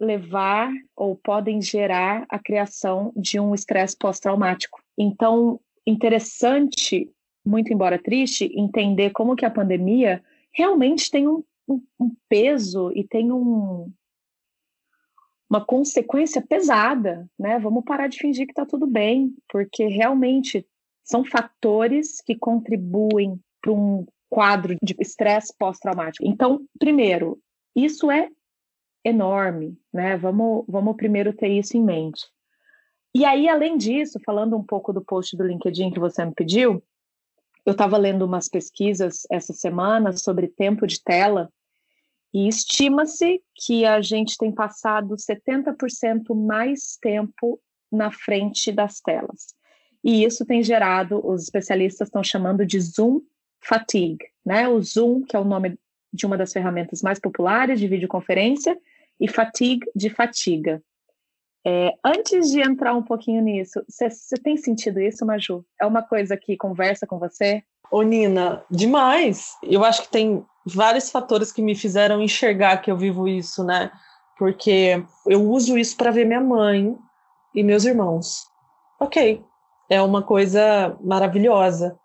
levar 0.00 0.70
ou 0.96 1.16
podem 1.16 1.60
gerar 1.60 2.24
a 2.28 2.38
criação 2.38 3.12
de 3.16 3.38
um 3.40 3.54
estresse 3.54 3.96
pós-traumático. 3.96 4.80
Então, 4.96 5.60
interessante, 5.86 7.10
muito 7.44 7.72
embora 7.72 8.00
triste, 8.00 8.50
entender 8.54 9.10
como 9.10 9.36
que 9.36 9.44
a 9.44 9.50
pandemia 9.50 10.22
realmente 10.52 11.10
tem 11.10 11.26
um, 11.26 11.42
um, 11.68 11.82
um 11.98 12.16
peso 12.28 12.92
e 12.94 13.04
tem 13.04 13.32
um, 13.32 13.90
uma 15.48 15.64
consequência 15.64 16.42
pesada, 16.42 17.28
né? 17.38 17.58
Vamos 17.58 17.84
parar 17.84 18.06
de 18.08 18.18
fingir 18.18 18.46
que 18.46 18.52
está 18.52 18.66
tudo 18.66 18.86
bem, 18.86 19.34
porque 19.48 19.86
realmente 19.86 20.66
são 21.02 21.24
fatores 21.24 22.20
que 22.20 22.36
contribuem 22.36 23.40
para 23.62 23.72
um 23.72 24.06
quadro 24.28 24.76
de 24.82 24.94
estresse 25.00 25.54
pós-traumático. 25.58 26.26
Então, 26.26 26.60
primeiro, 26.78 27.40
isso 27.74 28.10
é 28.10 28.28
enorme, 29.08 29.76
né? 29.92 30.16
Vamos, 30.16 30.64
vamos 30.68 30.96
primeiro 30.96 31.32
ter 31.32 31.48
isso 31.48 31.76
em 31.76 31.82
mente. 31.82 32.26
E 33.14 33.24
aí, 33.24 33.48
além 33.48 33.76
disso, 33.76 34.20
falando 34.24 34.56
um 34.56 34.62
pouco 34.62 34.92
do 34.92 35.04
post 35.04 35.36
do 35.36 35.44
LinkedIn 35.44 35.90
que 35.90 35.98
você 35.98 36.24
me 36.24 36.32
pediu, 36.34 36.82
eu 37.64 37.72
estava 37.72 37.96
lendo 37.96 38.24
umas 38.24 38.48
pesquisas 38.48 39.22
essa 39.30 39.52
semana 39.52 40.12
sobre 40.12 40.48
tempo 40.48 40.86
de 40.86 41.02
tela 41.02 41.50
e 42.32 42.46
estima-se 42.46 43.42
que 43.54 43.84
a 43.84 44.00
gente 44.00 44.36
tem 44.36 44.52
passado 44.52 45.14
70% 45.16 46.34
mais 46.34 46.96
tempo 47.00 47.60
na 47.90 48.10
frente 48.10 48.70
das 48.70 49.00
telas. 49.00 49.54
E 50.04 50.24
isso 50.24 50.46
tem 50.46 50.62
gerado, 50.62 51.20
os 51.26 51.42
especialistas 51.42 52.08
estão 52.08 52.22
chamando 52.22 52.64
de 52.64 52.78
Zoom 52.80 53.20
fatigue, 53.60 54.26
né? 54.44 54.68
O 54.68 54.80
Zoom, 54.82 55.22
que 55.22 55.34
é 55.34 55.38
o 55.38 55.44
nome 55.44 55.78
de 56.12 56.26
uma 56.26 56.36
das 56.36 56.52
ferramentas 56.52 57.02
mais 57.02 57.18
populares 57.18 57.80
de 57.80 57.88
videoconferência, 57.88 58.78
e 59.20 59.28
fatigue 59.28 59.86
de 59.94 60.10
fatiga. 60.10 60.82
É, 61.66 61.92
antes 62.04 62.50
de 62.50 62.60
entrar 62.60 62.94
um 62.94 63.02
pouquinho 63.02 63.42
nisso, 63.42 63.82
você 63.88 64.36
tem 64.42 64.56
sentido 64.56 65.00
isso, 65.00 65.26
Maju? 65.26 65.64
É 65.80 65.84
uma 65.84 66.02
coisa 66.02 66.36
que 66.36 66.56
conversa 66.56 67.06
com 67.06 67.18
você? 67.18 67.62
Ô, 67.90 68.02
Nina, 68.02 68.64
demais. 68.70 69.52
Eu 69.62 69.84
acho 69.84 70.02
que 70.02 70.08
tem 70.08 70.44
vários 70.64 71.10
fatores 71.10 71.50
que 71.50 71.62
me 71.62 71.74
fizeram 71.74 72.22
enxergar 72.22 72.78
que 72.78 72.90
eu 72.90 72.96
vivo 72.96 73.26
isso, 73.26 73.64
né? 73.64 73.90
Porque 74.38 75.02
eu 75.26 75.42
uso 75.42 75.76
isso 75.76 75.96
para 75.96 76.10
ver 76.10 76.24
minha 76.24 76.40
mãe 76.40 76.96
e 77.54 77.62
meus 77.62 77.84
irmãos. 77.84 78.46
Ok, 79.00 79.42
é 79.90 80.00
uma 80.00 80.22
coisa 80.22 80.96
maravilhosa. 81.00 81.98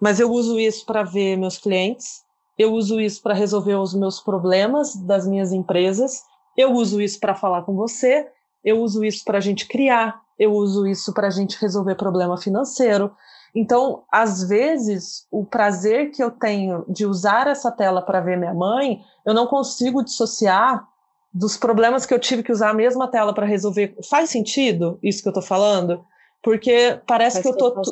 Mas 0.00 0.20
eu 0.20 0.30
uso 0.30 0.58
isso 0.58 0.86
para 0.86 1.02
ver 1.02 1.36
meus 1.36 1.58
clientes, 1.58 2.22
eu 2.56 2.72
uso 2.72 3.00
isso 3.00 3.22
para 3.22 3.34
resolver 3.34 3.74
os 3.74 3.94
meus 3.94 4.20
problemas 4.20 4.94
das 4.94 5.26
minhas 5.26 5.52
empresas, 5.52 6.22
eu 6.58 6.72
uso 6.72 7.00
isso 7.00 7.20
para 7.20 7.36
falar 7.36 7.62
com 7.62 7.76
você, 7.76 8.26
eu 8.64 8.80
uso 8.80 9.04
isso 9.04 9.24
para 9.24 9.38
a 9.38 9.40
gente 9.40 9.68
criar, 9.68 10.20
eu 10.36 10.52
uso 10.52 10.88
isso 10.88 11.14
para 11.14 11.28
a 11.28 11.30
gente 11.30 11.56
resolver 11.60 11.94
problema 11.94 12.36
financeiro. 12.36 13.12
Então, 13.54 14.02
às 14.12 14.42
vezes, 14.42 15.24
o 15.30 15.46
prazer 15.46 16.10
que 16.10 16.22
eu 16.22 16.32
tenho 16.32 16.84
de 16.88 17.06
usar 17.06 17.46
essa 17.46 17.70
tela 17.70 18.02
para 18.02 18.20
ver 18.20 18.36
minha 18.36 18.52
mãe, 18.52 19.00
eu 19.24 19.32
não 19.32 19.46
consigo 19.46 20.02
dissociar 20.02 20.84
dos 21.32 21.56
problemas 21.56 22.04
que 22.04 22.12
eu 22.12 22.18
tive 22.18 22.42
que 22.42 22.52
usar 22.52 22.70
a 22.70 22.74
mesma 22.74 23.06
tela 23.06 23.32
para 23.32 23.46
resolver. 23.46 23.96
Faz 24.10 24.28
sentido 24.28 24.98
isso 25.00 25.22
que 25.22 25.28
eu 25.28 25.30
estou 25.30 25.42
falando? 25.42 26.04
Porque 26.42 27.00
parece 27.06 27.40
Faz 27.40 27.56
que 27.56 27.62
eu 27.62 27.68
estou 27.68 27.82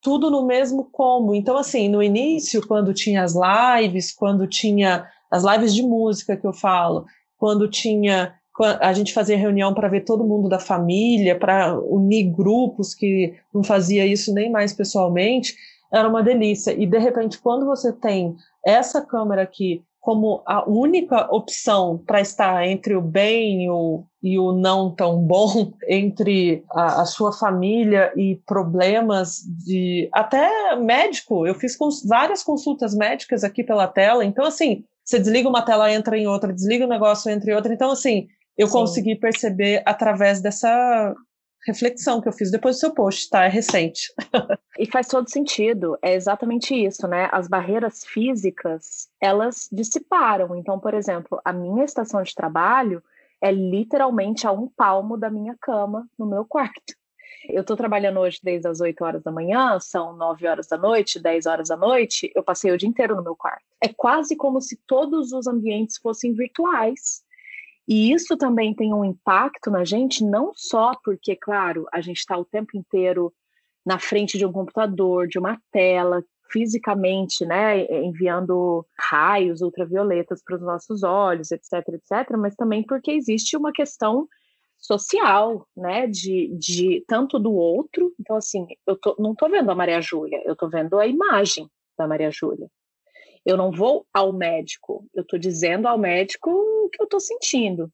tudo 0.00 0.30
no 0.30 0.46
mesmo 0.46 0.84
combo. 0.84 1.34
Então, 1.34 1.56
assim, 1.56 1.88
no 1.88 2.00
início, 2.00 2.64
quando 2.66 2.94
tinha 2.94 3.24
as 3.24 3.34
lives, 3.34 4.12
quando 4.12 4.46
tinha 4.46 5.08
as 5.30 5.42
lives 5.44 5.74
de 5.74 5.82
música 5.82 6.36
que 6.36 6.46
eu 6.46 6.52
falo, 6.52 7.04
quando 7.40 7.68
tinha 7.68 8.34
a 8.78 8.92
gente 8.92 9.14
fazia 9.14 9.38
reunião 9.38 9.72
para 9.72 9.88
ver 9.88 10.02
todo 10.02 10.26
mundo 10.26 10.46
da 10.46 10.58
família, 10.58 11.38
para 11.38 11.78
unir 11.80 12.24
grupos 12.30 12.94
que 12.94 13.34
não 13.54 13.64
fazia 13.64 14.04
isso 14.04 14.34
nem 14.34 14.50
mais 14.50 14.74
pessoalmente, 14.74 15.56
era 15.90 16.06
uma 16.06 16.22
delícia. 16.22 16.72
E 16.72 16.84
de 16.84 16.98
repente, 16.98 17.38
quando 17.38 17.64
você 17.64 17.90
tem 17.90 18.36
essa 18.62 19.00
câmera 19.00 19.40
aqui 19.40 19.82
como 20.00 20.42
a 20.46 20.68
única 20.68 21.28
opção 21.30 22.02
para 22.06 22.22
estar 22.22 22.66
entre 22.66 22.96
o 22.96 23.02
bem 23.02 23.64
e 23.64 23.70
o, 23.70 24.02
e 24.22 24.38
o 24.38 24.52
não 24.52 24.94
tão 24.94 25.18
bom, 25.18 25.72
entre 25.86 26.64
a, 26.70 27.02
a, 27.02 27.04
sua 27.04 27.32
família 27.32 28.10
e 28.16 28.40
problemas 28.46 29.40
de 29.64 30.08
até 30.12 30.74
médico. 30.76 31.46
Eu 31.46 31.54
fiz 31.54 31.76
cons 31.76 32.02
várias 32.06 32.42
consultas 32.42 32.94
médicas 32.94 33.44
aqui 33.44 33.62
pela 33.62 33.86
tela, 33.86 34.24
então 34.24 34.44
assim, 34.44 34.84
você 35.10 35.18
desliga 35.18 35.48
uma 35.48 35.62
tela, 35.62 35.92
entra 35.92 36.16
em 36.16 36.28
outra, 36.28 36.52
desliga 36.52 36.84
o 36.84 36.86
um 36.86 36.90
negócio, 36.90 37.30
entra 37.30 37.50
em 37.50 37.54
outra. 37.54 37.74
Então, 37.74 37.90
assim, 37.90 38.28
eu 38.56 38.68
Sim. 38.68 38.72
consegui 38.72 39.16
perceber 39.16 39.82
através 39.84 40.40
dessa 40.40 41.14
reflexão 41.66 42.20
que 42.20 42.28
eu 42.28 42.32
fiz 42.32 42.50
depois 42.50 42.76
do 42.76 42.80
seu 42.80 42.94
post, 42.94 43.28
tá? 43.28 43.44
É 43.44 43.48
recente. 43.48 44.12
e 44.78 44.86
faz 44.86 45.08
todo 45.08 45.28
sentido. 45.28 45.98
É 46.00 46.14
exatamente 46.14 46.74
isso, 46.74 47.08
né? 47.08 47.28
As 47.32 47.48
barreiras 47.48 48.04
físicas, 48.04 49.08
elas 49.20 49.68
dissiparam. 49.72 50.54
Então, 50.54 50.78
por 50.78 50.94
exemplo, 50.94 51.40
a 51.44 51.52
minha 51.52 51.84
estação 51.84 52.22
de 52.22 52.32
trabalho 52.32 53.02
é 53.42 53.50
literalmente 53.50 54.46
a 54.46 54.52
um 54.52 54.68
palmo 54.68 55.16
da 55.16 55.28
minha 55.28 55.56
cama 55.60 56.06
no 56.16 56.26
meu 56.26 56.44
quarto. 56.44 56.94
Eu 57.48 57.62
estou 57.62 57.76
trabalhando 57.76 58.20
hoje 58.20 58.38
desde 58.42 58.68
as 58.68 58.80
8 58.80 59.02
horas 59.02 59.22
da 59.22 59.32
manhã, 59.32 59.78
são 59.80 60.14
9 60.14 60.46
horas 60.46 60.66
da 60.66 60.76
noite, 60.76 61.18
10 61.18 61.46
horas 61.46 61.68
da 61.68 61.76
noite, 61.76 62.30
eu 62.34 62.42
passei 62.42 62.70
o 62.70 62.76
dia 62.76 62.88
inteiro 62.88 63.16
no 63.16 63.22
meu 63.22 63.34
quarto. 63.34 63.64
É 63.82 63.88
quase 63.88 64.36
como 64.36 64.60
se 64.60 64.76
todos 64.86 65.32
os 65.32 65.46
ambientes 65.46 65.96
fossem 65.96 66.34
virtuais. 66.34 67.22
E 67.88 68.12
isso 68.12 68.36
também 68.36 68.74
tem 68.74 68.92
um 68.92 69.04
impacto 69.04 69.70
na 69.70 69.84
gente, 69.84 70.22
não 70.24 70.52
só 70.54 70.92
porque, 71.02 71.34
claro, 71.34 71.86
a 71.92 72.00
gente 72.00 72.18
está 72.18 72.36
o 72.36 72.44
tempo 72.44 72.76
inteiro 72.76 73.32
na 73.84 73.98
frente 73.98 74.36
de 74.36 74.44
um 74.44 74.52
computador, 74.52 75.26
de 75.26 75.38
uma 75.38 75.58
tela, 75.72 76.22
fisicamente, 76.50 77.46
né, 77.46 77.86
enviando 78.04 78.84
raios 78.98 79.62
ultravioletas 79.62 80.42
para 80.42 80.56
os 80.56 80.62
nossos 80.62 81.02
olhos, 81.02 81.50
etc, 81.50 81.72
etc, 81.88 82.36
mas 82.36 82.54
também 82.54 82.82
porque 82.82 83.12
existe 83.12 83.56
uma 83.56 83.72
questão 83.72 84.28
social, 84.80 85.66
né, 85.76 86.06
de, 86.06 86.48
de 86.56 87.04
tanto 87.06 87.38
do 87.38 87.52
outro. 87.52 88.12
Então, 88.18 88.36
assim, 88.36 88.66
eu 88.86 88.96
tô, 88.96 89.14
não 89.18 89.32
estou 89.32 89.50
vendo 89.50 89.70
a 89.70 89.74
Maria 89.74 90.00
Júlia, 90.00 90.42
eu 90.44 90.54
estou 90.54 90.70
vendo 90.70 90.98
a 90.98 91.06
imagem 91.06 91.68
da 91.96 92.08
Maria 92.08 92.30
Júlia. 92.30 92.68
Eu 93.44 93.56
não 93.56 93.70
vou 93.70 94.06
ao 94.12 94.32
médico, 94.32 95.06
eu 95.14 95.22
estou 95.22 95.38
dizendo 95.38 95.86
ao 95.86 95.98
médico 95.98 96.50
o 96.50 96.88
que 96.90 97.00
eu 97.00 97.04
estou 97.04 97.20
sentindo. 97.20 97.92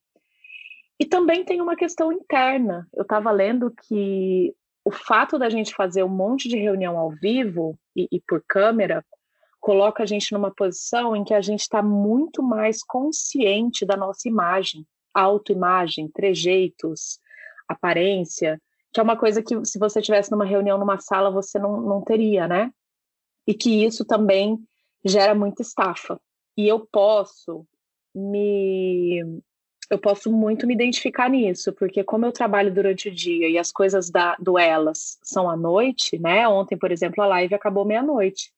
E 0.98 1.04
também 1.04 1.44
tem 1.44 1.60
uma 1.60 1.76
questão 1.76 2.10
interna. 2.10 2.88
Eu 2.94 3.02
estava 3.02 3.30
lendo 3.30 3.70
que 3.70 4.54
o 4.84 4.90
fato 4.90 5.38
da 5.38 5.50
gente 5.50 5.74
fazer 5.74 6.04
um 6.04 6.08
monte 6.08 6.48
de 6.48 6.56
reunião 6.56 6.96
ao 6.96 7.10
vivo 7.10 7.78
e, 7.94 8.08
e 8.10 8.20
por 8.20 8.42
câmera 8.48 9.04
coloca 9.60 10.04
a 10.04 10.06
gente 10.06 10.32
numa 10.32 10.54
posição 10.54 11.14
em 11.14 11.24
que 11.24 11.34
a 11.34 11.40
gente 11.40 11.60
está 11.60 11.82
muito 11.82 12.42
mais 12.42 12.82
consciente 12.84 13.84
da 13.84 13.96
nossa 13.96 14.28
imagem 14.28 14.86
autoimagem, 15.20 16.08
trejeitos, 16.08 17.18
aparência, 17.68 18.60
que 18.92 19.00
é 19.00 19.02
uma 19.02 19.16
coisa 19.16 19.42
que 19.42 19.64
se 19.64 19.78
você 19.78 20.00
tivesse 20.00 20.30
numa 20.30 20.44
reunião 20.44 20.78
numa 20.78 20.98
sala 20.98 21.30
você 21.30 21.58
não, 21.58 21.80
não 21.80 22.02
teria, 22.02 22.46
né? 22.48 22.70
E 23.46 23.54
que 23.54 23.84
isso 23.84 24.04
também 24.04 24.58
gera 25.04 25.34
muita 25.34 25.62
estafa. 25.62 26.20
E 26.56 26.66
eu 26.66 26.86
posso 26.90 27.66
me 28.14 29.22
eu 29.88 29.98
posso 30.00 30.32
muito 30.32 30.66
me 30.66 30.74
identificar 30.74 31.30
nisso, 31.30 31.72
porque 31.72 32.02
como 32.02 32.26
eu 32.26 32.32
trabalho 32.32 32.74
durante 32.74 33.08
o 33.08 33.14
dia 33.14 33.48
e 33.48 33.56
as 33.56 33.70
coisas 33.70 34.10
da, 34.10 34.34
do 34.36 34.58
elas 34.58 35.16
são 35.22 35.48
à 35.48 35.56
noite, 35.56 36.18
né? 36.18 36.48
Ontem, 36.48 36.76
por 36.76 36.90
exemplo, 36.90 37.22
a 37.22 37.26
live 37.26 37.54
acabou 37.54 37.84
meia-noite 37.84 38.50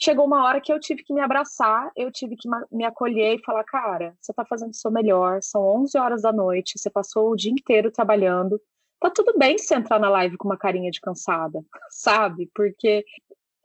chegou 0.00 0.26
uma 0.26 0.44
hora 0.44 0.60
que 0.60 0.72
eu 0.72 0.80
tive 0.80 1.02
que 1.02 1.12
me 1.12 1.20
abraçar, 1.20 1.90
eu 1.96 2.10
tive 2.10 2.36
que 2.36 2.48
me 2.70 2.84
acolher 2.84 3.36
e 3.36 3.42
falar, 3.42 3.64
cara, 3.64 4.14
você 4.20 4.32
tá 4.32 4.44
fazendo 4.44 4.70
o 4.70 4.76
seu 4.76 4.90
melhor, 4.90 5.42
são 5.42 5.62
11 5.82 5.96
horas 5.98 6.22
da 6.22 6.32
noite, 6.32 6.78
você 6.78 6.90
passou 6.90 7.30
o 7.30 7.36
dia 7.36 7.52
inteiro 7.52 7.90
trabalhando, 7.90 8.60
tá 9.00 9.10
tudo 9.10 9.34
bem 9.38 9.58
se 9.58 9.74
entrar 9.74 9.98
na 9.98 10.08
live 10.10 10.36
com 10.36 10.48
uma 10.48 10.56
carinha 10.56 10.90
de 10.90 11.00
cansada, 11.00 11.64
sabe? 11.90 12.50
Porque 12.54 13.04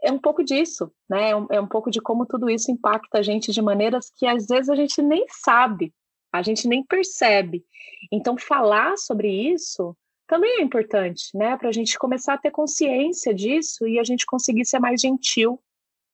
é 0.01 0.11
um 0.11 0.19
pouco 0.19 0.43
disso, 0.43 0.91
né? 1.09 1.31
É 1.31 1.35
um, 1.35 1.47
é 1.51 1.61
um 1.61 1.67
pouco 1.67 1.89
de 1.91 2.01
como 2.01 2.25
tudo 2.25 2.49
isso 2.49 2.71
impacta 2.71 3.19
a 3.19 3.21
gente 3.21 3.51
de 3.51 3.61
maneiras 3.61 4.11
que 4.15 4.25
às 4.25 4.47
vezes 4.47 4.69
a 4.69 4.75
gente 4.75 5.01
nem 5.01 5.25
sabe, 5.29 5.93
a 6.31 6.41
gente 6.41 6.67
nem 6.67 6.83
percebe. 6.85 7.65
Então, 8.11 8.37
falar 8.37 8.97
sobre 8.97 9.29
isso 9.29 9.95
também 10.27 10.59
é 10.59 10.61
importante, 10.61 11.35
né? 11.35 11.57
Para 11.57 11.69
a 11.69 11.71
gente 11.71 11.97
começar 11.97 12.35
a 12.35 12.37
ter 12.37 12.51
consciência 12.51 13.33
disso 13.33 13.87
e 13.87 13.99
a 13.99 14.03
gente 14.03 14.25
conseguir 14.25 14.63
ser 14.63 14.79
mais 14.79 15.01
gentil 15.01 15.59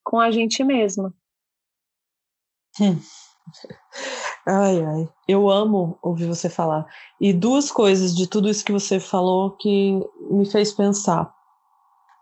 com 0.05 0.19
a 0.19 0.31
gente 0.31 0.63
mesma. 0.63 1.13
Hum. 2.77 3.00
Ai, 4.45 4.83
ai. 4.83 5.09
Eu 5.27 5.50
amo 5.50 5.97
ouvir 6.01 6.25
você 6.25 6.50
falar. 6.50 6.85
E 7.21 7.31
duas 7.31 7.71
coisas 7.71 8.15
de 8.15 8.27
tudo 8.27 8.50
isso 8.50 8.65
que 8.65 8.71
você 8.71 9.00
falou 9.00 9.51
que 9.51 10.00
me 10.29 10.45
fez 10.45 10.74
pensar. 10.74 11.33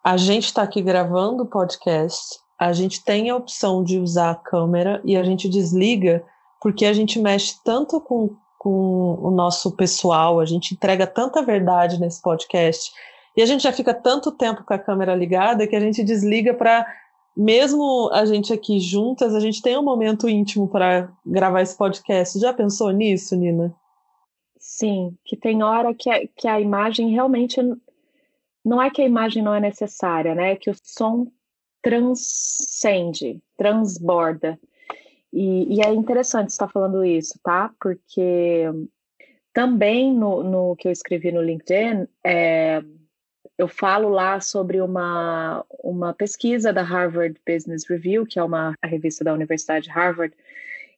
A 0.04 0.16
gente 0.16 0.46
está 0.46 0.62
aqui 0.62 0.82
gravando 0.82 1.44
o 1.44 1.48
podcast, 1.48 2.40
a 2.60 2.72
gente 2.72 3.04
tem 3.04 3.30
a 3.30 3.36
opção 3.36 3.84
de 3.84 4.00
usar 4.00 4.32
a 4.32 4.36
câmera 4.36 5.02
e 5.04 5.18
a 5.18 5.24
gente 5.24 5.50
desliga 5.50 6.24
porque 6.62 6.86
a 6.86 6.94
gente 6.94 7.20
mexe 7.20 7.56
tanto 7.64 8.00
com, 8.00 8.36
com 8.60 9.18
o 9.22 9.32
nosso 9.32 9.76
pessoal, 9.76 10.40
a 10.40 10.46
gente 10.46 10.74
entrega 10.74 11.08
tanta 11.08 11.42
verdade 11.42 12.00
nesse 12.00 12.22
podcast 12.22 12.92
e 13.36 13.42
a 13.42 13.46
gente 13.46 13.64
já 13.64 13.72
fica 13.72 13.94
tanto 13.94 14.32
tempo 14.32 14.64
com 14.64 14.74
a 14.74 14.80
câmera 14.80 15.16
ligada 15.16 15.68
que 15.68 15.76
a 15.76 15.80
gente 15.80 16.04
desliga 16.04 16.54
para 16.54 16.86
mesmo 17.36 18.10
a 18.14 18.26
gente 18.26 18.54
aqui 18.54 18.80
juntas, 18.80 19.34
a 19.34 19.40
gente 19.40 19.62
tem 19.62 19.78
um 19.78 19.84
momento 19.84 20.30
íntimo 20.30 20.68
para 20.68 21.12
gravar 21.26 21.62
esse 21.62 21.78
podcast. 21.78 22.40
Já 22.40 22.54
pensou 22.54 22.92
nisso, 22.92 23.36
Nina? 23.36 23.76
Sim, 24.58 25.18
que 25.26 25.36
tem 25.36 25.64
hora 25.64 25.94
que 25.94 26.10
a, 26.10 26.28
que 26.28 26.48
a 26.48 26.60
imagem 26.60 27.10
realmente. 27.10 27.60
Não 28.64 28.82
é 28.82 28.90
que 28.90 29.02
a 29.02 29.06
imagem 29.06 29.44
não 29.44 29.54
é 29.54 29.60
necessária, 29.60 30.34
né? 30.34 30.54
É 30.54 30.56
que 30.56 30.70
o 30.70 30.76
som 30.82 31.28
transcende, 31.82 33.42
transborda. 33.58 34.58
E, 35.34 35.76
e 35.76 35.82
é 35.82 35.94
interessante 35.94 36.50
estar 36.50 36.70
falando 36.70 37.04
isso, 37.04 37.38
tá? 37.44 37.74
Porque 37.82 38.66
também 39.54 40.14
no, 40.14 40.44
no 40.44 40.76
que 40.76 40.88
eu 40.88 40.92
escrevi 40.92 41.32
no 41.32 41.42
LinkedIn, 41.42 42.08
é, 42.24 42.82
eu 43.58 43.68
falo 43.68 44.10
lá 44.10 44.40
sobre 44.40 44.82
uma, 44.82 45.66
uma 45.84 46.14
pesquisa 46.14 46.74
da 46.74 46.82
Harvard 46.82 47.40
Business 47.48 47.88
Review, 47.88 48.26
que 48.26 48.40
é 48.40 48.44
uma 48.44 48.76
revista 48.84 49.24
da 49.24 49.34
Universidade 49.34 49.86
de 49.86 49.92
Harvard, 49.92 50.36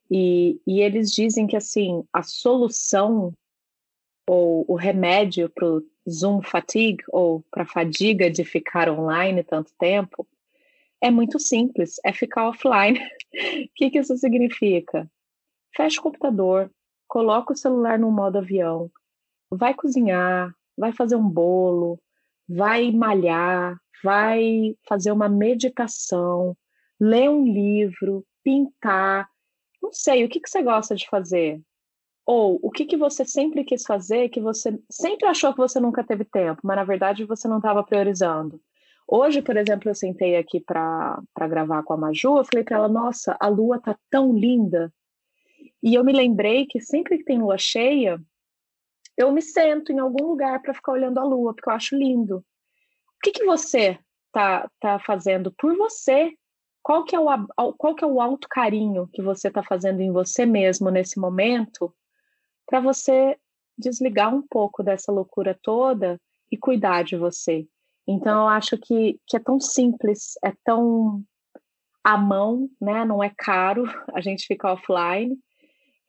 e, 0.09 0.59
e 0.65 0.81
eles 0.81 1.11
dizem 1.11 1.47
que 1.47 1.55
assim 1.55 2.03
a 2.13 2.23
solução 2.23 3.33
ou 4.27 4.65
o 4.67 4.75
remédio 4.75 5.49
para 5.49 5.65
o 5.67 5.83
Zoom 6.09 6.41
fatigue 6.41 7.03
ou 7.09 7.43
para 7.51 7.63
a 7.63 7.67
fadiga 7.67 8.29
de 8.29 8.43
ficar 8.43 8.89
online 8.89 9.43
tanto 9.43 9.71
tempo 9.77 10.27
é 11.01 11.11
muito 11.11 11.39
simples, 11.39 11.99
é 12.03 12.11
ficar 12.11 12.49
offline. 12.49 12.99
O 12.99 12.99
que, 13.75 13.89
que 13.91 13.99
isso 13.99 14.15
significa? 14.17 15.09
Fecha 15.75 15.99
o 15.99 16.03
computador, 16.03 16.71
coloca 17.07 17.53
o 17.53 17.57
celular 17.57 17.99
no 17.99 18.09
modo 18.09 18.37
avião, 18.37 18.89
vai 19.51 19.73
cozinhar, 19.73 20.55
vai 20.77 20.91
fazer 20.93 21.15
um 21.15 21.29
bolo, 21.29 21.99
vai 22.47 22.91
malhar, 22.91 23.77
vai 24.03 24.75
fazer 24.87 25.11
uma 25.11 25.27
meditação, 25.27 26.55
ler 26.99 27.29
um 27.29 27.43
livro, 27.43 28.25
pintar. 28.43 29.27
Não 29.81 29.91
sei, 29.91 30.23
o 30.23 30.29
que, 30.29 30.39
que 30.39 30.49
você 30.49 30.61
gosta 30.61 30.95
de 30.95 31.07
fazer? 31.09 31.61
Ou 32.25 32.59
o 32.61 32.71
que, 32.71 32.85
que 32.85 32.97
você 32.97 33.23
sempre 33.23 33.63
quis 33.63 33.83
fazer 33.83 34.29
que 34.29 34.41
você 34.41 34.79
sempre 34.89 35.27
achou 35.27 35.51
que 35.51 35.59
você 35.59 35.79
nunca 35.79 36.03
teve 36.03 36.25
tempo, 36.25 36.61
mas 36.63 36.75
na 36.75 36.83
verdade 36.83 37.23
você 37.23 37.47
não 37.47 37.57
estava 37.57 37.83
priorizando? 37.83 38.59
Hoje, 39.07 39.41
por 39.41 39.55
exemplo, 39.55 39.89
eu 39.89 39.95
sentei 39.95 40.35
aqui 40.35 40.59
para 40.59 41.21
gravar 41.47 41.83
com 41.83 41.93
a 41.93 41.97
Maju, 41.97 42.37
eu 42.37 42.45
falei 42.45 42.63
para 42.63 42.77
ela: 42.77 42.87
Nossa, 42.87 43.37
a 43.39 43.47
lua 43.47 43.79
tá 43.79 43.95
tão 44.09 44.35
linda. 44.35 44.91
E 45.83 45.93
eu 45.93 46.03
me 46.03 46.11
lembrei 46.11 46.65
que 46.65 46.81
sempre 46.81 47.19
que 47.19 47.23
tem 47.23 47.39
lua 47.39 47.59
cheia, 47.59 48.19
eu 49.17 49.31
me 49.31 49.41
sento 49.41 49.91
em 49.91 49.99
algum 49.99 50.25
lugar 50.27 50.61
para 50.61 50.73
ficar 50.73 50.91
olhando 50.91 51.19
a 51.19 51.23
lua, 51.23 51.53
porque 51.53 51.69
eu 51.69 51.73
acho 51.73 51.95
lindo. 51.95 52.37
O 52.37 52.43
que, 53.23 53.31
que 53.31 53.45
você 53.45 53.97
tá, 54.31 54.69
tá 54.79 54.99
fazendo 54.99 55.51
por 55.57 55.75
você? 55.77 56.33
Qual 56.83 57.03
que, 57.03 57.15
é 57.15 57.19
o, 57.19 57.73
qual 57.73 57.95
que 57.95 58.03
é 58.03 58.07
o 58.07 58.21
alto 58.21 58.47
carinho 58.49 59.09
que 59.11 59.21
você 59.21 59.47
está 59.47 59.63
fazendo 59.63 60.01
em 60.01 60.11
você 60.11 60.45
mesmo 60.45 60.89
nesse 60.91 61.19
momento 61.19 61.93
para 62.65 62.79
você 62.79 63.37
desligar 63.77 64.33
um 64.33 64.43
pouco 64.47 64.83
dessa 64.83 65.11
loucura 65.11 65.57
toda 65.61 66.21
e 66.51 66.57
cuidar 66.57 67.03
de 67.03 67.15
você? 67.15 67.67
Então, 68.07 68.41
eu 68.41 68.47
acho 68.49 68.77
que, 68.77 69.19
que 69.25 69.35
é 69.35 69.39
tão 69.39 69.59
simples, 69.59 70.33
é 70.43 70.53
tão 70.63 71.23
à 72.03 72.15
mão, 72.17 72.69
né? 72.79 73.03
não 73.03 73.23
é 73.23 73.31
caro 73.35 73.85
a 74.13 74.21
gente 74.21 74.45
ficar 74.45 74.73
offline, 74.73 75.35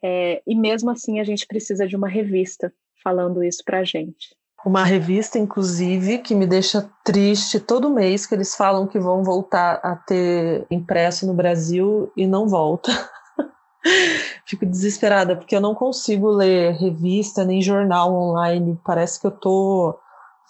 é, 0.02 0.42
e 0.46 0.54
mesmo 0.54 0.90
assim 0.90 1.20
a 1.20 1.24
gente 1.24 1.46
precisa 1.46 1.86
de 1.86 1.96
uma 1.96 2.08
revista 2.08 2.72
falando 3.06 3.40
isso 3.44 3.62
para 3.64 3.78
a 3.78 3.84
gente. 3.84 4.34
Uma 4.64 4.82
revista, 4.82 5.38
inclusive, 5.38 6.18
que 6.18 6.34
me 6.34 6.44
deixa 6.44 6.90
triste 7.04 7.60
todo 7.60 7.88
mês 7.88 8.26
que 8.26 8.34
eles 8.34 8.56
falam 8.56 8.88
que 8.88 8.98
vão 8.98 9.22
voltar 9.22 9.74
a 9.80 9.94
ter 9.94 10.66
impresso 10.68 11.24
no 11.24 11.32
Brasil 11.32 12.10
e 12.16 12.26
não 12.26 12.48
volta. 12.48 12.90
Fico 14.44 14.66
desesperada 14.66 15.36
porque 15.36 15.54
eu 15.54 15.60
não 15.60 15.72
consigo 15.72 16.28
ler 16.30 16.72
revista 16.72 17.44
nem 17.44 17.62
jornal 17.62 18.12
online. 18.12 18.76
Parece 18.84 19.20
que 19.20 19.28
eu 19.28 19.30
tô 19.30 19.96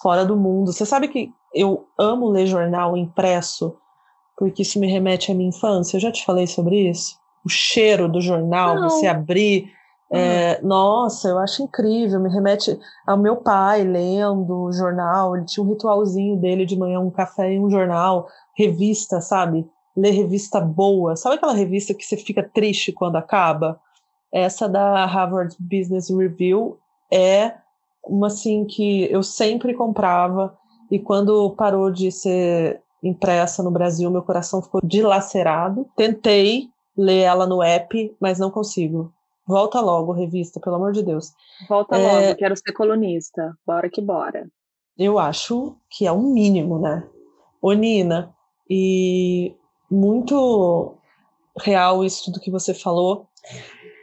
fora 0.01 0.25
do 0.25 0.35
mundo. 0.35 0.73
Você 0.73 0.87
sabe 0.87 1.09
que 1.09 1.31
eu 1.55 1.87
amo 1.99 2.31
ler 2.31 2.47
jornal 2.47 2.97
impresso 2.97 3.77
porque 4.39 4.63
isso 4.63 4.81
me 4.81 4.91
remete 4.91 5.31
à 5.31 5.35
minha 5.35 5.51
infância. 5.51 5.99
Eu 5.99 6.01
já 6.01 6.11
te 6.11 6.25
falei 6.25 6.47
sobre 6.47 6.89
isso. 6.89 7.19
O 7.45 7.51
cheiro 7.51 8.09
do 8.09 8.23
jornal, 8.23 8.77
não. 8.77 8.89
você 8.89 9.07
abrir 9.07 9.76
é, 10.11 10.61
nossa, 10.63 11.29
eu 11.29 11.39
acho 11.39 11.63
incrível, 11.63 12.21
me 12.21 12.31
remete 12.31 12.79
ao 13.07 13.19
meu 13.19 13.37
pai 13.37 13.83
lendo 13.83 14.71
jornal, 14.73 15.37
ele 15.37 15.47
tinha 15.47 15.65
um 15.65 15.69
ritualzinho 15.69 16.37
dele 16.37 16.65
de 16.65 16.79
manhã, 16.79 17.01
um 17.01 17.11
café 17.11 17.53
e 17.53 17.59
um 17.59 17.69
jornal, 17.69 18.29
revista, 18.57 19.21
sabe? 19.21 19.69
Ler 19.97 20.13
revista 20.13 20.61
boa. 20.61 21.17
Sabe 21.17 21.37
aquela 21.37 21.55
revista 21.55 21.95
que 21.95 22.05
você 22.05 22.17
fica 22.17 22.43
triste 22.43 22.93
quando 22.93 23.17
acaba? 23.17 23.81
Essa 24.33 24.69
da 24.69 25.05
Harvard 25.07 25.57
Business 25.59 26.11
Review 26.11 26.79
é 27.13 27.55
uma 28.05 28.29
assim 28.29 28.65
que 28.65 29.11
eu 29.11 29.23
sempre 29.23 29.75
comprava 29.75 30.57
e 30.91 30.99
quando 30.99 31.51
parou 31.57 31.91
de 31.91 32.13
ser 32.13 32.81
impressa 33.03 33.63
no 33.63 33.71
Brasil, 33.71 34.11
meu 34.11 34.23
coração 34.23 34.63
ficou 34.63 34.81
dilacerado. 34.85 35.87
Tentei 35.97 36.69
ler 36.97 37.23
ela 37.23 37.47
no 37.47 37.63
app, 37.63 38.15
mas 38.21 38.39
não 38.39 38.51
consigo. 38.51 39.13
Volta 39.47 39.81
logo, 39.81 40.13
revista, 40.13 40.61
pelo 40.61 40.77
amor 40.77 40.93
de 40.93 41.03
Deus. 41.03 41.33
Volta 41.69 41.97
é... 41.97 42.03
logo, 42.03 42.39
quero 42.39 42.57
ser 42.57 42.73
colunista. 42.73 43.57
Bora 43.67 43.89
que 43.89 44.03
bora. 44.03 44.49
Eu 44.99 45.19
acho 45.19 45.77
que 45.91 46.07
é 46.07 46.13
um 46.13 46.33
mínimo, 46.33 46.81
né? 46.81 47.09
Ô, 47.61 47.73
Nina, 47.73 48.35
e 48.69 49.55
muito 49.91 50.97
real 51.59 52.05
isso 52.05 52.25
tudo 52.25 52.41
que 52.41 52.51
você 52.51 52.75
falou. 52.75 53.29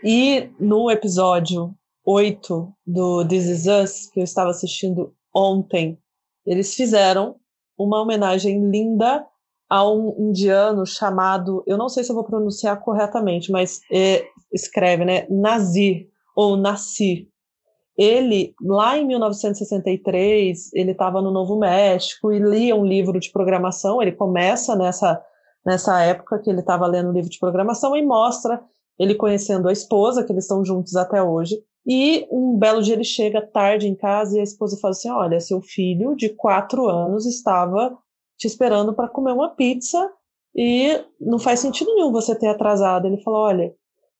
E 0.03 0.49
no 0.59 0.89
episódio 0.89 1.75
8 2.05 2.73
do 2.85 3.27
This 3.27 3.45
Is 3.45 3.65
Us, 3.65 4.09
que 4.09 4.19
eu 4.19 4.23
estava 4.23 4.49
assistindo 4.49 5.13
ontem, 5.33 5.97
eles 6.45 6.73
fizeram 6.75 7.37
uma 7.77 8.01
homenagem 8.01 8.69
linda 8.69 9.25
a 9.73 9.91
um 9.91 10.29
indiano 10.29 10.85
chamado, 10.85 11.63
eu 11.65 11.75
não 11.79 11.89
sei 11.89 12.03
se 12.03 12.11
eu 12.11 12.15
vou 12.15 12.23
pronunciar 12.23 12.79
corretamente, 12.79 13.51
mas 13.51 13.81
é, 13.91 14.23
escreve, 14.53 15.03
né, 15.03 15.25
Nazir 15.31 16.09
ou 16.35 16.55
Nasir. 16.55 17.27
Ele, 17.97 18.53
lá 18.61 18.95
em 18.95 19.07
1963, 19.07 20.71
ele 20.75 20.91
estava 20.91 21.23
no 21.23 21.31
Novo 21.31 21.57
México 21.57 22.31
e 22.31 22.37
lia 22.37 22.75
um 22.75 22.85
livro 22.85 23.19
de 23.19 23.31
programação. 23.31 23.99
Ele 23.99 24.11
começa 24.11 24.75
nessa, 24.75 25.19
nessa 25.65 25.99
época 26.03 26.37
que 26.37 26.51
ele 26.51 26.59
estava 26.59 26.85
lendo 26.85 27.09
um 27.09 27.13
livro 27.13 27.31
de 27.31 27.39
programação 27.39 27.97
e 27.97 28.05
mostra 28.05 28.61
ele 28.99 29.15
conhecendo 29.15 29.67
a 29.67 29.73
esposa, 29.73 30.23
que 30.23 30.31
eles 30.31 30.43
estão 30.43 30.63
juntos 30.63 30.95
até 30.95 31.19
hoje. 31.23 31.57
E 31.83 32.27
um 32.31 32.59
belo 32.59 32.83
dia 32.83 32.93
ele 32.93 33.03
chega 33.03 33.41
tarde 33.41 33.87
em 33.87 33.95
casa 33.95 34.37
e 34.37 34.39
a 34.39 34.43
esposa 34.43 34.77
fala 34.79 34.91
assim: 34.91 35.09
Olha, 35.09 35.39
seu 35.39 35.61
filho 35.61 36.15
de 36.15 36.29
quatro 36.29 36.87
anos 36.87 37.25
estava 37.25 37.97
te 38.43 38.47
esperando 38.47 38.93
para 38.93 39.07
comer 39.07 39.31
uma 39.31 39.55
pizza 39.55 40.11
e 40.53 41.01
não 41.19 41.39
faz 41.39 41.61
sentido 41.61 41.95
nenhum 41.95 42.11
você 42.11 42.37
ter 42.37 42.47
atrasado. 42.47 43.07
Ele 43.07 43.21
falou: 43.23 43.41
olha, 43.41 43.73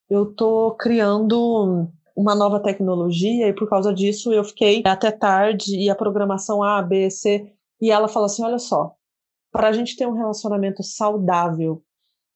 eu 0.09 0.31
estou 0.31 0.75
criando 0.75 1.89
uma 2.15 2.33
nova 2.33 2.59
tecnologia 2.62 3.49
e 3.49 3.53
por 3.53 3.67
causa 3.69 3.93
disso 3.93 4.31
eu 4.31 4.43
fiquei 4.45 4.81
até 4.86 5.12
tarde 5.12 5.77
e 5.77 5.89
a 5.89 5.95
programação 5.95 6.63
A, 6.63 6.81
B, 6.81 7.09
C. 7.09 7.51
E 7.81 7.91
ela 7.91 8.07
fala 8.07 8.27
assim: 8.27 8.43
olha 8.43 8.59
só, 8.59 8.95
para 9.51 9.67
a 9.67 9.71
gente 9.73 9.97
ter 9.97 10.07
um 10.07 10.15
relacionamento 10.15 10.81
saudável 10.83 11.83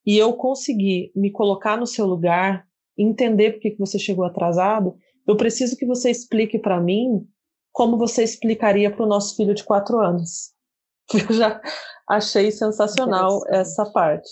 e 0.04 0.18
eu 0.18 0.34
conseguir 0.34 1.10
me 1.16 1.30
colocar 1.30 1.78
no 1.78 1.86
seu 1.86 2.04
lugar, 2.04 2.66
entender 2.98 3.52
por 3.52 3.60
que 3.60 3.76
você 3.78 3.98
chegou 3.98 4.26
atrasado, 4.26 4.94
eu 5.26 5.36
preciso 5.36 5.74
que 5.76 5.86
você 5.86 6.10
explique 6.10 6.58
para 6.58 6.80
mim 6.80 7.26
como 7.72 7.96
você 7.96 8.22
explicaria 8.22 8.90
para 8.90 9.04
o 9.04 9.08
nosso 9.08 9.36
filho 9.36 9.54
de 9.54 9.64
quatro 9.64 9.98
anos. 9.98 10.57
Eu 11.28 11.34
já 11.34 11.60
achei 12.08 12.50
sensacional 12.50 13.42
essa 13.48 13.84
parte. 13.92 14.28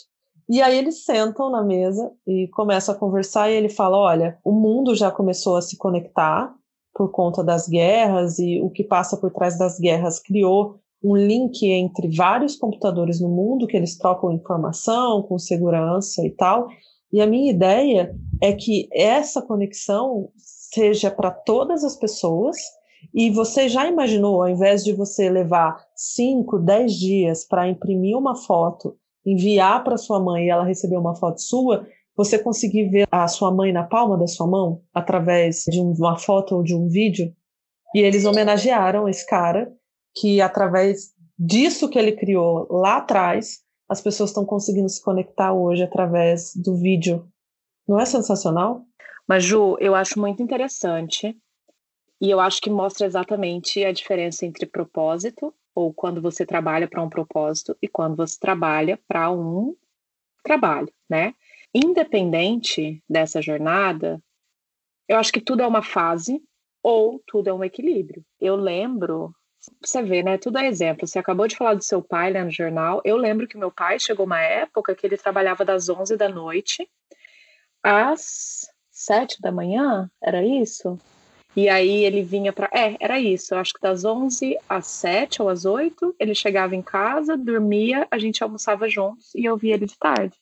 E 0.48 0.62
aí 0.62 0.78
eles 0.78 1.04
sentam 1.04 1.50
na 1.50 1.62
mesa 1.62 2.12
e 2.26 2.48
começam 2.48 2.94
a 2.94 2.98
conversar 2.98 3.50
e 3.50 3.54
ele 3.54 3.68
fala: 3.68 3.96
olha, 3.96 4.38
o 4.44 4.52
mundo 4.52 4.94
já 4.94 5.10
começou 5.10 5.56
a 5.56 5.62
se 5.62 5.76
conectar 5.76 6.54
por 6.94 7.10
conta 7.10 7.42
das 7.42 7.68
guerras 7.68 8.38
e 8.38 8.60
o 8.62 8.70
que 8.70 8.84
passa 8.84 9.16
por 9.16 9.30
trás 9.30 9.58
das 9.58 9.78
guerras 9.78 10.20
criou 10.20 10.80
um 11.02 11.14
link 11.14 11.62
entre 11.66 12.08
vários 12.08 12.56
computadores 12.56 13.20
no 13.20 13.28
mundo 13.28 13.66
que 13.66 13.76
eles 13.76 13.98
trocam 13.98 14.32
informação 14.32 15.22
com 15.22 15.38
segurança 15.38 16.24
e 16.24 16.30
tal. 16.30 16.68
E 17.12 17.20
a 17.20 17.26
minha 17.26 17.50
ideia 17.50 18.14
é 18.42 18.52
que 18.52 18.88
essa 18.92 19.42
conexão 19.42 20.30
seja 20.36 21.10
para 21.10 21.30
todas 21.30 21.84
as 21.84 21.96
pessoas. 21.96 22.56
E 23.14 23.30
você 23.30 23.68
já 23.68 23.86
imaginou, 23.86 24.42
ao 24.42 24.48
invés 24.48 24.82
de 24.82 24.92
você 24.92 25.28
levar 25.28 25.86
5, 25.96 26.59
10 26.59 26.92
dias 26.92 27.44
para 27.46 27.68
imprimir 27.68 28.16
uma 28.16 28.37
foto, 28.37 28.96
enviar 29.24 29.82
para 29.82 29.96
sua 29.96 30.20
mãe 30.20 30.46
e 30.46 30.50
ela 30.50 30.64
receber 30.64 30.96
uma 30.96 31.16
foto 31.16 31.40
sua, 31.40 31.87
você 32.14 32.38
conseguir 32.38 32.88
ver 32.88 33.09
a 33.11 33.26
sua 33.26 33.50
mãe 33.50 33.72
na 33.72 33.82
palma 33.82 34.16
da 34.16 34.26
sua 34.26 34.46
mão 34.46 34.82
através 34.94 35.64
de 35.68 35.80
uma 35.80 36.18
foto 36.18 36.56
ou 36.56 36.62
de 36.62 36.74
um 36.74 36.88
vídeo? 36.88 37.35
E 37.94 38.00
eles 38.00 38.24
homenagearam 38.24 39.09
esse 39.09 39.26
cara 39.26 39.72
que, 40.14 40.40
através 40.40 41.14
disso 41.38 41.88
que 41.88 41.98
ele 41.98 42.12
criou 42.12 42.66
lá 42.70 42.98
atrás, 42.98 43.61
as 43.88 44.00
pessoas 44.00 44.30
estão 44.30 44.44
conseguindo 44.44 44.88
se 44.88 45.02
conectar 45.02 45.52
hoje 45.52 45.82
através 45.82 46.52
do 46.54 46.74
vídeo. 46.76 47.26
Não 47.87 48.00
é 48.00 48.04
sensacional? 48.04 48.82
Mas, 49.28 49.44
Ju, 49.44 49.76
eu 49.80 49.94
acho 49.94 50.18
muito 50.18 50.42
interessante 50.42 51.37
e 52.20 52.30
eu 52.30 52.40
acho 52.40 52.61
que 52.61 52.70
mostra 52.70 53.06
exatamente 53.06 53.85
a 53.85 53.92
diferença 53.92 54.46
entre 54.46 54.66
propósito, 54.66 55.54
ou 55.76 55.92
quando 55.92 56.22
você 56.22 56.46
trabalha 56.46 56.88
para 56.88 57.02
um 57.02 57.10
propósito, 57.10 57.76
e 57.82 57.86
quando 57.86 58.16
você 58.16 58.40
trabalha 58.40 58.98
para 59.06 59.30
um 59.30 59.76
trabalho, 60.42 60.90
né? 61.08 61.34
Independente 61.74 63.02
dessa 63.06 63.42
jornada, 63.42 64.18
eu 65.06 65.18
acho 65.18 65.30
que 65.30 65.40
tudo 65.40 65.62
é 65.62 65.66
uma 65.66 65.82
fase 65.82 66.42
ou 66.82 67.22
tudo 67.26 67.50
é 67.50 67.52
um 67.52 67.62
equilíbrio. 67.62 68.24
Eu 68.40 68.56
lembro, 68.56 69.34
você 69.84 70.02
vê, 70.02 70.22
né? 70.22 70.38
Tudo 70.38 70.58
é 70.58 70.66
exemplo. 70.66 71.06
Você 71.06 71.18
acabou 71.18 71.46
de 71.46 71.56
falar 71.56 71.74
do 71.74 71.84
seu 71.84 72.02
pai 72.02 72.32
lá 72.32 72.42
no 72.42 72.50
jornal. 72.50 73.02
Eu 73.04 73.18
lembro 73.18 73.46
que 73.46 73.58
meu 73.58 73.70
pai 73.70 73.98
chegou 73.98 74.24
uma 74.24 74.40
época 74.40 74.94
que 74.94 75.06
ele 75.06 75.18
trabalhava 75.18 75.62
das 75.62 75.90
11 75.90 76.16
da 76.16 76.28
noite 76.28 76.88
às 77.82 78.66
7 78.90 79.42
da 79.42 79.52
manhã, 79.52 80.10
era 80.22 80.42
isso? 80.42 80.98
E 81.56 81.70
aí 81.70 82.04
ele 82.04 82.22
vinha 82.22 82.52
para. 82.52 82.68
É, 82.70 82.96
era 83.00 83.18
isso. 83.18 83.54
Eu 83.54 83.58
acho 83.58 83.72
que 83.72 83.80
das 83.80 84.04
11 84.04 84.58
às 84.68 84.86
7 84.88 85.40
ou 85.40 85.48
às 85.48 85.64
8, 85.64 86.14
ele 86.20 86.34
chegava 86.34 86.76
em 86.76 86.82
casa, 86.82 87.34
dormia, 87.34 88.06
a 88.10 88.18
gente 88.18 88.44
almoçava 88.44 88.86
juntos 88.90 89.34
e 89.34 89.46
eu 89.46 89.56
via 89.56 89.74
ele 89.74 89.86
de 89.86 89.98
tarde. 89.98 90.36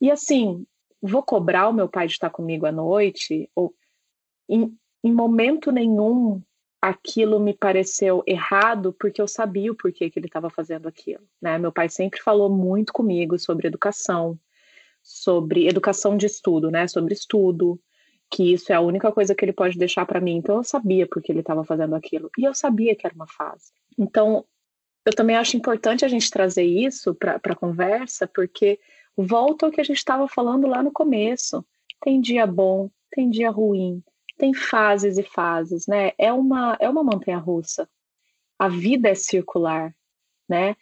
E 0.00 0.10
assim, 0.10 0.66
vou 1.00 1.22
cobrar 1.22 1.68
o 1.68 1.72
meu 1.72 1.88
pai 1.88 2.08
de 2.08 2.14
estar 2.14 2.30
comigo 2.30 2.66
à 2.66 2.72
noite? 2.72 3.48
Ou 3.54 3.72
em, 4.48 4.76
em 5.04 5.12
momento 5.12 5.70
nenhum 5.70 6.42
aquilo 6.80 7.38
me 7.38 7.54
pareceu 7.54 8.22
errado 8.26 8.92
porque 8.98 9.20
eu 9.20 9.28
sabia 9.28 9.70
o 9.70 9.76
porquê 9.76 10.10
que 10.10 10.18
ele 10.18 10.26
estava 10.26 10.50
fazendo 10.50 10.88
aquilo. 10.88 11.24
Né? 11.40 11.58
Meu 11.58 11.72
pai 11.72 11.88
sempre 11.88 12.20
falou 12.20 12.50
muito 12.50 12.92
comigo 12.92 13.38
sobre 13.38 13.68
educação, 13.68 14.38
sobre 15.00 15.68
educação 15.68 16.16
de 16.16 16.26
estudo, 16.26 16.70
né? 16.72 16.88
Sobre 16.88 17.14
estudo, 17.14 17.80
que 18.30 18.52
isso 18.52 18.72
é 18.72 18.74
a 18.74 18.80
única 18.80 19.10
coisa 19.10 19.34
que 19.34 19.44
ele 19.44 19.52
pode 19.52 19.78
deixar 19.78 20.04
para 20.06 20.20
mim. 20.20 20.36
Então 20.36 20.56
eu 20.56 20.64
sabia 20.64 21.06
porque 21.06 21.32
ele 21.32 21.40
estava 21.40 21.64
fazendo 21.64 21.94
aquilo 21.94 22.30
e 22.36 22.44
eu 22.44 22.54
sabia 22.54 22.94
que 22.94 23.06
era 23.06 23.14
uma 23.14 23.26
fase. 23.26 23.72
Então 23.98 24.44
eu 25.04 25.14
também 25.14 25.36
acho 25.36 25.56
importante 25.56 26.04
a 26.04 26.08
gente 26.08 26.30
trazer 26.30 26.64
isso 26.64 27.14
para 27.14 27.40
a 27.42 27.56
conversa, 27.56 28.26
porque 28.26 28.78
volta 29.16 29.66
ao 29.66 29.72
que 29.72 29.80
a 29.80 29.84
gente 29.84 29.96
estava 29.96 30.28
falando 30.28 30.66
lá 30.66 30.82
no 30.82 30.92
começo. 30.92 31.64
Tem 32.00 32.20
dia 32.20 32.46
bom, 32.46 32.90
tem 33.10 33.30
dia 33.30 33.50
ruim, 33.50 34.02
tem 34.36 34.52
fases 34.52 35.18
e 35.18 35.22
fases, 35.22 35.86
né? 35.86 36.12
É 36.18 36.32
uma 36.32 36.76
é 36.78 36.88
uma 36.88 37.02
montanha 37.02 37.38
russa. 37.38 37.88
A 38.58 38.68
vida 38.68 39.08
é 39.08 39.14
circular, 39.14 39.94
né? 40.48 40.76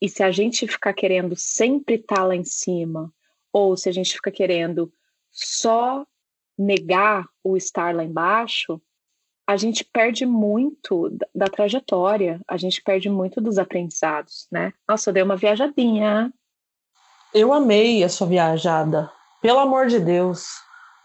E 0.00 0.08
se 0.08 0.22
a 0.22 0.30
gente 0.30 0.66
ficar 0.66 0.92
querendo 0.92 1.36
sempre 1.36 1.96
estar 1.96 2.16
tá 2.16 2.24
lá 2.24 2.36
em 2.36 2.44
cima, 2.44 3.12
ou 3.52 3.76
se 3.76 3.88
a 3.88 3.92
gente 3.92 4.14
fica 4.14 4.30
querendo 4.30 4.92
só 5.30 6.06
negar 6.58 7.26
o 7.42 7.56
estar 7.56 7.94
lá 7.94 8.04
embaixo, 8.04 8.80
a 9.46 9.56
gente 9.56 9.84
perde 9.84 10.24
muito 10.24 11.14
da, 11.34 11.46
trajetória, 11.46 12.40
a 12.48 12.56
gente 12.56 12.82
perde 12.82 13.10
muito 13.10 13.40
dos 13.40 13.58
aprendizados, 13.58 14.46
né? 14.50 14.72
Nossa, 14.88 15.10
eu 15.10 15.14
dei 15.14 15.22
uma 15.22 15.36
viajadinha. 15.36 16.32
Eu 17.34 17.52
amei 17.52 18.04
a 18.04 18.08
sua 18.08 18.26
viajada. 18.26 19.10
Pelo 19.40 19.58
amor 19.58 19.88
de 19.88 19.98
Deus, 19.98 20.46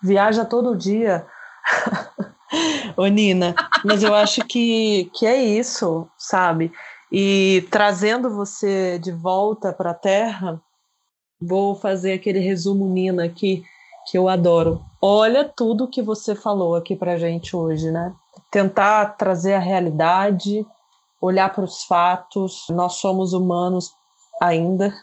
viaja 0.01 0.45
todo 0.45 0.77
dia. 0.77 1.25
Ô, 2.95 3.07
Nina, 3.07 3.55
mas 3.83 4.03
eu 4.03 4.13
acho 4.13 4.41
que, 4.45 5.09
que 5.13 5.25
é 5.25 5.35
isso, 5.35 6.09
sabe? 6.17 6.71
E 7.11 7.67
trazendo 7.71 8.29
você 8.29 8.99
de 8.99 9.11
volta 9.11 9.73
para 9.73 9.91
a 9.91 9.95
Terra, 9.95 10.61
vou 11.41 11.75
fazer 11.75 12.13
aquele 12.13 12.39
resumo, 12.39 12.87
Nina, 12.87 13.25
aqui 13.25 13.63
que 14.07 14.17
eu 14.17 14.29
adoro. 14.29 14.81
Olha 15.01 15.43
tudo 15.43 15.87
que 15.87 16.01
você 16.01 16.33
falou 16.33 16.75
aqui 16.75 16.95
para 16.95 17.17
gente 17.17 17.55
hoje, 17.55 17.91
né? 17.91 18.13
Tentar 18.49 19.17
trazer 19.17 19.53
a 19.53 19.59
realidade, 19.59 20.65
olhar 21.21 21.53
para 21.53 21.65
os 21.65 21.83
fatos. 21.83 22.65
Nós 22.69 22.93
somos 22.93 23.33
humanos 23.33 23.91
ainda, 24.41 24.93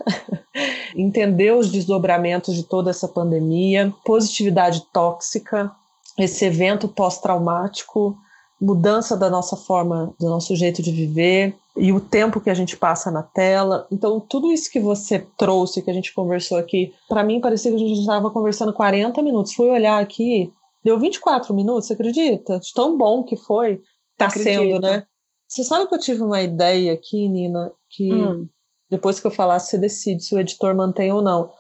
entender 0.97 1.53
os 1.53 1.71
desdobramentos 1.71 2.55
de 2.55 2.63
toda 2.63 2.91
essa 2.91 3.07
pandemia, 3.07 3.93
positividade 4.05 4.87
tóxica, 4.93 5.71
esse 6.17 6.45
evento 6.45 6.89
pós-traumático, 6.89 8.17
mudança 8.65 9.17
da 9.17 9.29
nossa 9.29 9.57
forma, 9.57 10.15
do 10.19 10.29
nosso 10.29 10.57
jeito 10.57 10.83
de 10.83 10.91
viver 10.91 11.55
e 11.77 11.93
o 11.93 12.01
tempo 12.01 12.41
que 12.41 12.49
a 12.49 12.55
gente 12.55 12.77
passa 12.77 13.11
na 13.11 13.23
tela. 13.23 13.87
Então, 13.91 14.19
tudo 14.19 14.51
isso 14.51 14.71
que 14.71 14.81
você 14.81 15.27
trouxe, 15.37 15.83
que 15.83 15.91
a 15.91 15.95
gente 15.95 16.15
conversou 16.15 16.57
aqui, 16.57 16.95
para 17.09 17.23
mim 17.23 17.41
parecia 17.41 17.71
que 17.71 17.77
a 17.77 17.81
gente 17.81 18.01
estava 18.01 18.31
conversando 18.31 18.73
40 18.73 19.21
minutos. 19.23 19.53
Fui 19.53 19.69
olhar 19.69 20.01
aqui, 20.01 20.51
deu 20.83 20.99
24 20.99 21.53
minutos, 21.53 21.87
você 21.87 21.93
acredita? 21.93 22.59
De 22.59 22.73
tão 22.73 22.97
bom 22.97 23.23
que 23.23 23.37
foi, 23.37 23.83
tá 24.17 24.31
sendo, 24.31 24.81
né? 24.81 25.05
Você 25.47 25.63
sabe 25.63 25.87
que 25.87 25.95
eu 25.95 26.01
tive 26.01 26.23
uma 26.23 26.41
ideia 26.41 26.95
aqui, 26.95 27.29
Nina, 27.29 27.71
que 27.91 28.13
hum. 28.13 28.49
depois 28.91 29.21
que 29.21 29.27
eu 29.27 29.31
falasse, 29.31 29.71
você 29.71 29.79
decide 29.79 30.25
se 30.25 30.35
o 30.35 30.41
editor 30.41 30.75
mantém 30.75 31.13
ou 31.13 31.21
não. 31.21 31.51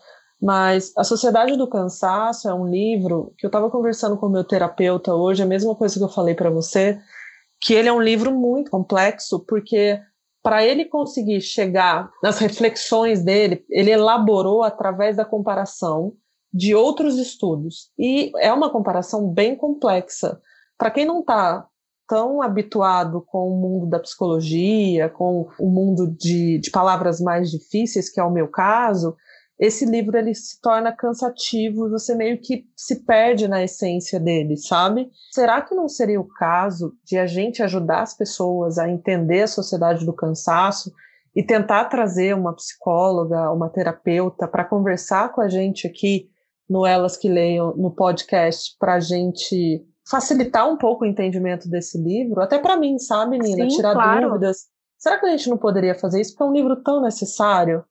Mas 0.44 0.92
A 0.94 1.02
Sociedade 1.02 1.56
do 1.56 1.66
Cansaço 1.66 2.46
é 2.46 2.52
um 2.52 2.66
livro 2.66 3.32
que 3.38 3.46
eu 3.46 3.48
estava 3.48 3.70
conversando 3.70 4.18
com 4.18 4.26
o 4.26 4.30
meu 4.30 4.44
terapeuta 4.44 5.14
hoje, 5.14 5.42
a 5.42 5.46
mesma 5.46 5.74
coisa 5.74 5.98
que 5.98 6.04
eu 6.04 6.08
falei 6.10 6.34
para 6.34 6.50
você, 6.50 7.00
que 7.58 7.72
ele 7.72 7.88
é 7.88 7.92
um 7.92 8.02
livro 8.02 8.30
muito 8.30 8.70
complexo, 8.70 9.42
porque 9.48 9.98
para 10.42 10.62
ele 10.62 10.84
conseguir 10.84 11.40
chegar 11.40 12.10
nas 12.22 12.38
reflexões 12.38 13.24
dele, 13.24 13.64
ele 13.70 13.90
elaborou 13.90 14.62
através 14.62 15.16
da 15.16 15.24
comparação 15.24 16.12
de 16.52 16.74
outros 16.74 17.16
estudos. 17.16 17.90
E 17.98 18.30
é 18.36 18.52
uma 18.52 18.68
comparação 18.68 19.26
bem 19.26 19.56
complexa. 19.56 20.38
Para 20.76 20.90
quem 20.90 21.06
não 21.06 21.20
está 21.20 21.66
tão 22.06 22.42
habituado 22.42 23.24
com 23.26 23.48
o 23.48 23.58
mundo 23.58 23.86
da 23.86 23.98
psicologia, 23.98 25.08
com 25.08 25.48
o 25.58 25.70
mundo 25.70 26.06
de, 26.06 26.58
de 26.58 26.70
palavras 26.70 27.18
mais 27.18 27.50
difíceis, 27.50 28.10
que 28.10 28.20
é 28.20 28.24
o 28.24 28.30
meu 28.30 28.46
caso, 28.46 29.16
esse 29.58 29.86
livro 29.86 30.16
ele 30.16 30.34
se 30.34 30.60
torna 30.60 30.92
cansativo 30.92 31.86
e 31.86 31.90
você 31.90 32.14
meio 32.14 32.40
que 32.40 32.66
se 32.76 33.04
perde 33.04 33.46
na 33.46 33.62
essência 33.62 34.18
dele, 34.18 34.56
sabe? 34.56 35.10
Será 35.32 35.62
que 35.62 35.74
não 35.74 35.88
seria 35.88 36.20
o 36.20 36.28
caso 36.28 36.92
de 37.04 37.16
a 37.16 37.26
gente 37.26 37.62
ajudar 37.62 38.02
as 38.02 38.16
pessoas 38.16 38.78
a 38.78 38.88
entender 38.88 39.42
a 39.42 39.48
sociedade 39.48 40.04
do 40.04 40.12
cansaço 40.12 40.92
e 41.34 41.42
tentar 41.42 41.84
trazer 41.86 42.34
uma 42.34 42.54
psicóloga, 42.54 43.50
uma 43.52 43.68
terapeuta 43.68 44.46
para 44.48 44.64
conversar 44.64 45.32
com 45.32 45.40
a 45.40 45.48
gente 45.48 45.86
aqui 45.86 46.28
no 46.68 46.86
Elas 46.86 47.16
que 47.16 47.28
Leiam, 47.28 47.76
no 47.76 47.90
podcast, 47.90 48.76
para 48.78 48.94
a 48.94 49.00
gente 49.00 49.84
facilitar 50.08 50.68
um 50.68 50.76
pouco 50.76 51.04
o 51.04 51.06
entendimento 51.06 51.68
desse 51.68 51.98
livro, 51.98 52.40
até 52.40 52.58
para 52.58 52.76
mim, 52.76 52.98
sabe, 52.98 53.38
Nina? 53.38 53.68
Sim, 53.68 53.76
Tirar 53.76 53.94
claro. 53.94 54.28
dúvidas. 54.28 54.66
Será 54.98 55.18
que 55.18 55.26
a 55.26 55.30
gente 55.30 55.48
não 55.48 55.58
poderia 55.58 55.94
fazer 55.94 56.20
isso? 56.20 56.32
Porque 56.32 56.42
é 56.42 56.46
um 56.46 56.52
livro 56.52 56.82
tão 56.82 57.02
necessário. 57.02 57.84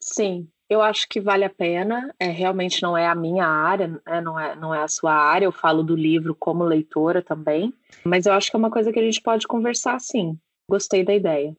Sim, 0.00 0.48
eu 0.68 0.82
acho 0.82 1.08
que 1.08 1.20
vale 1.20 1.44
a 1.44 1.50
pena. 1.50 2.14
É, 2.18 2.26
realmente 2.26 2.82
não 2.82 2.96
é 2.96 3.06
a 3.06 3.14
minha 3.14 3.46
área, 3.46 3.88
né? 3.88 4.20
não, 4.20 4.38
é, 4.38 4.54
não 4.54 4.74
é 4.74 4.82
a 4.82 4.88
sua 4.88 5.12
área. 5.12 5.46
Eu 5.46 5.52
falo 5.52 5.82
do 5.82 5.96
livro 5.96 6.34
como 6.34 6.64
leitora 6.64 7.22
também. 7.22 7.72
Mas 8.04 8.26
eu 8.26 8.32
acho 8.32 8.50
que 8.50 8.56
é 8.56 8.58
uma 8.58 8.70
coisa 8.70 8.92
que 8.92 8.98
a 8.98 9.02
gente 9.02 9.20
pode 9.22 9.46
conversar 9.46 9.98
sim. 10.00 10.38
Gostei 10.68 11.04
da 11.04 11.14
ideia. 11.14 11.56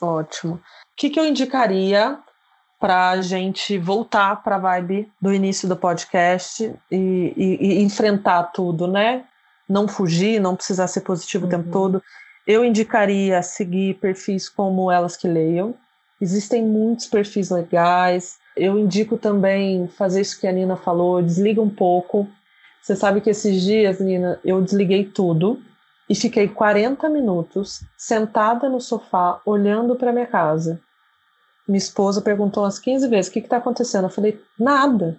Ótimo. 0.00 0.54
O 0.54 0.60
que, 0.96 1.10
que 1.10 1.18
eu 1.18 1.26
indicaria 1.26 2.18
para 2.78 3.10
a 3.10 3.20
gente 3.20 3.78
voltar 3.78 4.42
para 4.42 4.56
a 4.56 4.58
vibe 4.58 5.10
do 5.20 5.32
início 5.32 5.68
do 5.68 5.76
podcast 5.76 6.64
e, 6.90 7.32
e, 7.36 7.58
e, 7.60 7.82
enfrentar 7.82 8.44
tudo, 8.44 8.88
né? 8.88 9.24
Não 9.68 9.86
fugir, 9.86 10.40
não 10.40 10.56
precisar 10.56 10.88
ser 10.88 11.02
positivo 11.02 11.44
uhum. 11.44 11.48
o 11.48 11.50
tempo 11.50 11.66
uhum. 11.66 11.72
todo. 11.72 12.02
Eu 12.44 12.64
indicaria 12.64 13.40
seguir 13.40 13.94
perfis 14.00 14.48
como 14.48 14.90
Elas 14.90 15.16
Que 15.16 15.28
Leiam, 15.28 15.74
Existem 16.22 16.64
muitos 16.64 17.08
perfis 17.08 17.50
legais. 17.50 18.38
Eu 18.56 18.78
indico 18.78 19.18
também 19.18 19.88
fazer 19.88 20.20
isso 20.20 20.38
que 20.38 20.46
a 20.46 20.52
Nina 20.52 20.76
falou, 20.76 21.20
desliga 21.20 21.60
um 21.60 21.68
pouco. 21.68 22.28
Você 22.80 22.94
sabe 22.94 23.20
que 23.20 23.30
esses 23.30 23.60
dias, 23.60 23.98
Nina, 23.98 24.38
eu 24.44 24.62
desliguei 24.62 25.04
tudo 25.04 25.60
e 26.08 26.14
fiquei 26.14 26.46
40 26.46 27.08
minutos 27.08 27.82
sentada 27.98 28.68
no 28.68 28.80
sofá 28.80 29.40
olhando 29.44 29.96
para 29.96 30.12
minha 30.12 30.26
casa. 30.26 30.80
Minha 31.66 31.78
esposa 31.78 32.22
perguntou 32.22 32.62
umas 32.62 32.78
15 32.78 33.08
vezes: 33.08 33.28
o 33.28 33.32
que 33.32 33.40
está 33.40 33.56
acontecendo? 33.56 34.04
Eu 34.04 34.10
falei: 34.10 34.40
nada. 34.56 35.18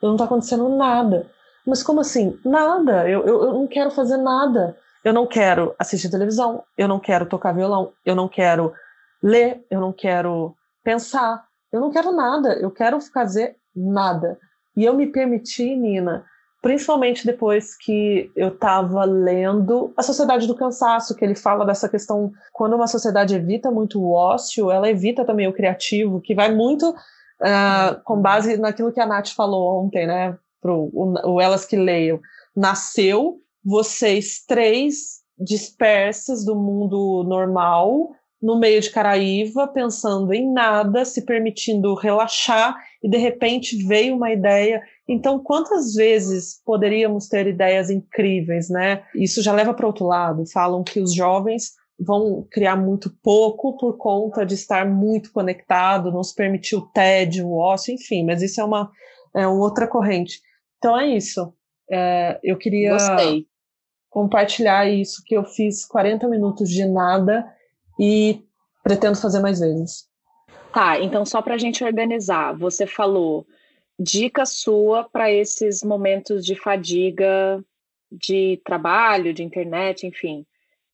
não 0.00 0.12
está 0.12 0.26
acontecendo 0.26 0.68
nada. 0.68 1.26
Mas 1.66 1.82
como 1.82 2.02
assim? 2.02 2.38
Nada. 2.44 3.08
Eu, 3.10 3.26
eu, 3.26 3.42
eu 3.46 3.52
não 3.52 3.66
quero 3.66 3.90
fazer 3.90 4.16
nada. 4.16 4.76
Eu 5.02 5.12
não 5.12 5.26
quero 5.26 5.74
assistir 5.76 6.08
televisão, 6.08 6.62
eu 6.78 6.86
não 6.86 7.00
quero 7.00 7.26
tocar 7.26 7.52
violão, 7.52 7.92
eu 8.04 8.14
não 8.14 8.28
quero 8.28 8.72
ler, 9.22 9.64
eu 9.70 9.80
não 9.80 9.92
quero 9.92 10.54
pensar, 10.82 11.44
eu 11.72 11.80
não 11.80 11.90
quero 11.90 12.12
nada, 12.12 12.54
eu 12.54 12.70
quero 12.70 13.00
fazer 13.00 13.56
nada. 13.74 14.38
E 14.76 14.84
eu 14.84 14.94
me 14.94 15.06
permiti, 15.06 15.74
Nina, 15.76 16.24
principalmente 16.62 17.26
depois 17.26 17.76
que 17.76 18.30
eu 18.36 18.48
estava 18.48 19.04
lendo 19.04 19.92
A 19.96 20.02
Sociedade 20.02 20.46
do 20.46 20.54
Cansaço, 20.54 21.14
que 21.14 21.24
ele 21.24 21.34
fala 21.34 21.64
dessa 21.64 21.88
questão, 21.88 22.30
quando 22.52 22.76
uma 22.76 22.86
sociedade 22.86 23.34
evita 23.34 23.70
muito 23.70 24.00
o 24.00 24.12
ócio, 24.12 24.70
ela 24.70 24.88
evita 24.88 25.24
também 25.24 25.48
o 25.48 25.52
criativo, 25.52 26.20
que 26.20 26.34
vai 26.34 26.52
muito 26.54 26.90
uh, 26.90 28.02
com 28.04 28.20
base 28.20 28.56
naquilo 28.56 28.92
que 28.92 29.00
a 29.00 29.06
Nath 29.06 29.28
falou 29.28 29.84
ontem, 29.84 30.06
né, 30.06 30.36
pro 30.60 30.90
o, 30.92 31.34
o 31.34 31.40
Elas 31.40 31.64
que 31.64 31.76
Leiam. 31.76 32.20
Nasceu 32.54 33.38
vocês 33.64 34.44
três 34.46 35.20
dispersas 35.38 36.44
do 36.44 36.54
mundo 36.54 37.24
normal, 37.26 38.10
no 38.42 38.58
meio 38.58 38.80
de 38.80 38.90
Caraíva, 38.90 39.68
pensando 39.68 40.32
em 40.32 40.50
nada, 40.50 41.04
se 41.04 41.24
permitindo 41.24 41.94
relaxar, 41.94 42.74
e 43.02 43.08
de 43.08 43.18
repente 43.18 43.76
veio 43.86 44.16
uma 44.16 44.32
ideia. 44.32 44.82
Então, 45.06 45.38
quantas 45.38 45.94
vezes 45.94 46.60
poderíamos 46.64 47.28
ter 47.28 47.46
ideias 47.46 47.90
incríveis, 47.90 48.70
né? 48.70 49.02
Isso 49.14 49.42
já 49.42 49.52
leva 49.52 49.74
para 49.74 49.86
outro 49.86 50.06
lado. 50.06 50.46
Falam 50.50 50.82
que 50.82 51.00
os 51.00 51.14
jovens 51.14 51.72
vão 51.98 52.46
criar 52.50 52.76
muito 52.76 53.10
pouco 53.22 53.76
por 53.76 53.98
conta 53.98 54.46
de 54.46 54.54
estar 54.54 54.86
muito 54.86 55.30
conectado, 55.32 56.10
não 56.10 56.22
se 56.22 56.34
permitir 56.34 56.76
o 56.76 56.86
tédio, 56.86 57.46
o 57.46 57.58
ócio, 57.58 57.92
enfim, 57.92 58.24
mas 58.24 58.40
isso 58.40 58.58
é 58.58 58.64
uma, 58.64 58.90
é 59.36 59.46
uma 59.46 59.62
outra 59.62 59.86
corrente. 59.86 60.40
Então 60.78 60.98
é 60.98 61.08
isso. 61.08 61.52
É, 61.90 62.40
eu 62.42 62.56
queria 62.56 62.92
Gostei. 62.92 63.44
compartilhar 64.08 64.88
isso, 64.88 65.22
que 65.26 65.36
eu 65.36 65.44
fiz 65.44 65.84
40 65.84 66.26
minutos 66.26 66.70
de 66.70 66.86
nada 66.86 67.44
e 68.00 68.42
pretendo 68.82 69.20
fazer 69.20 69.40
mais 69.40 69.60
vezes. 69.60 70.08
Tá, 70.72 70.98
então 70.98 71.26
só 71.26 71.42
para 71.42 71.54
a 71.54 71.58
gente 71.58 71.84
organizar, 71.84 72.56
você 72.56 72.86
falou 72.86 73.46
dica 73.98 74.46
sua 74.46 75.04
para 75.04 75.30
esses 75.30 75.82
momentos 75.82 76.46
de 76.46 76.54
fadiga 76.54 77.62
de 78.10 78.60
trabalho, 78.64 79.34
de 79.34 79.44
internet, 79.44 80.06
enfim. 80.06 80.46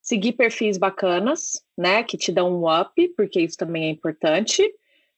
Seguir 0.03 0.33
perfis 0.33 0.77
bacanas, 0.77 1.63
né, 1.79 2.03
que 2.03 2.19
te 2.19 2.33
dão 2.33 2.53
um 2.53 2.69
up, 2.69 3.09
porque 3.17 3.41
isso 3.41 3.57
também 3.57 3.85
é 3.85 3.91
importante. 3.91 4.69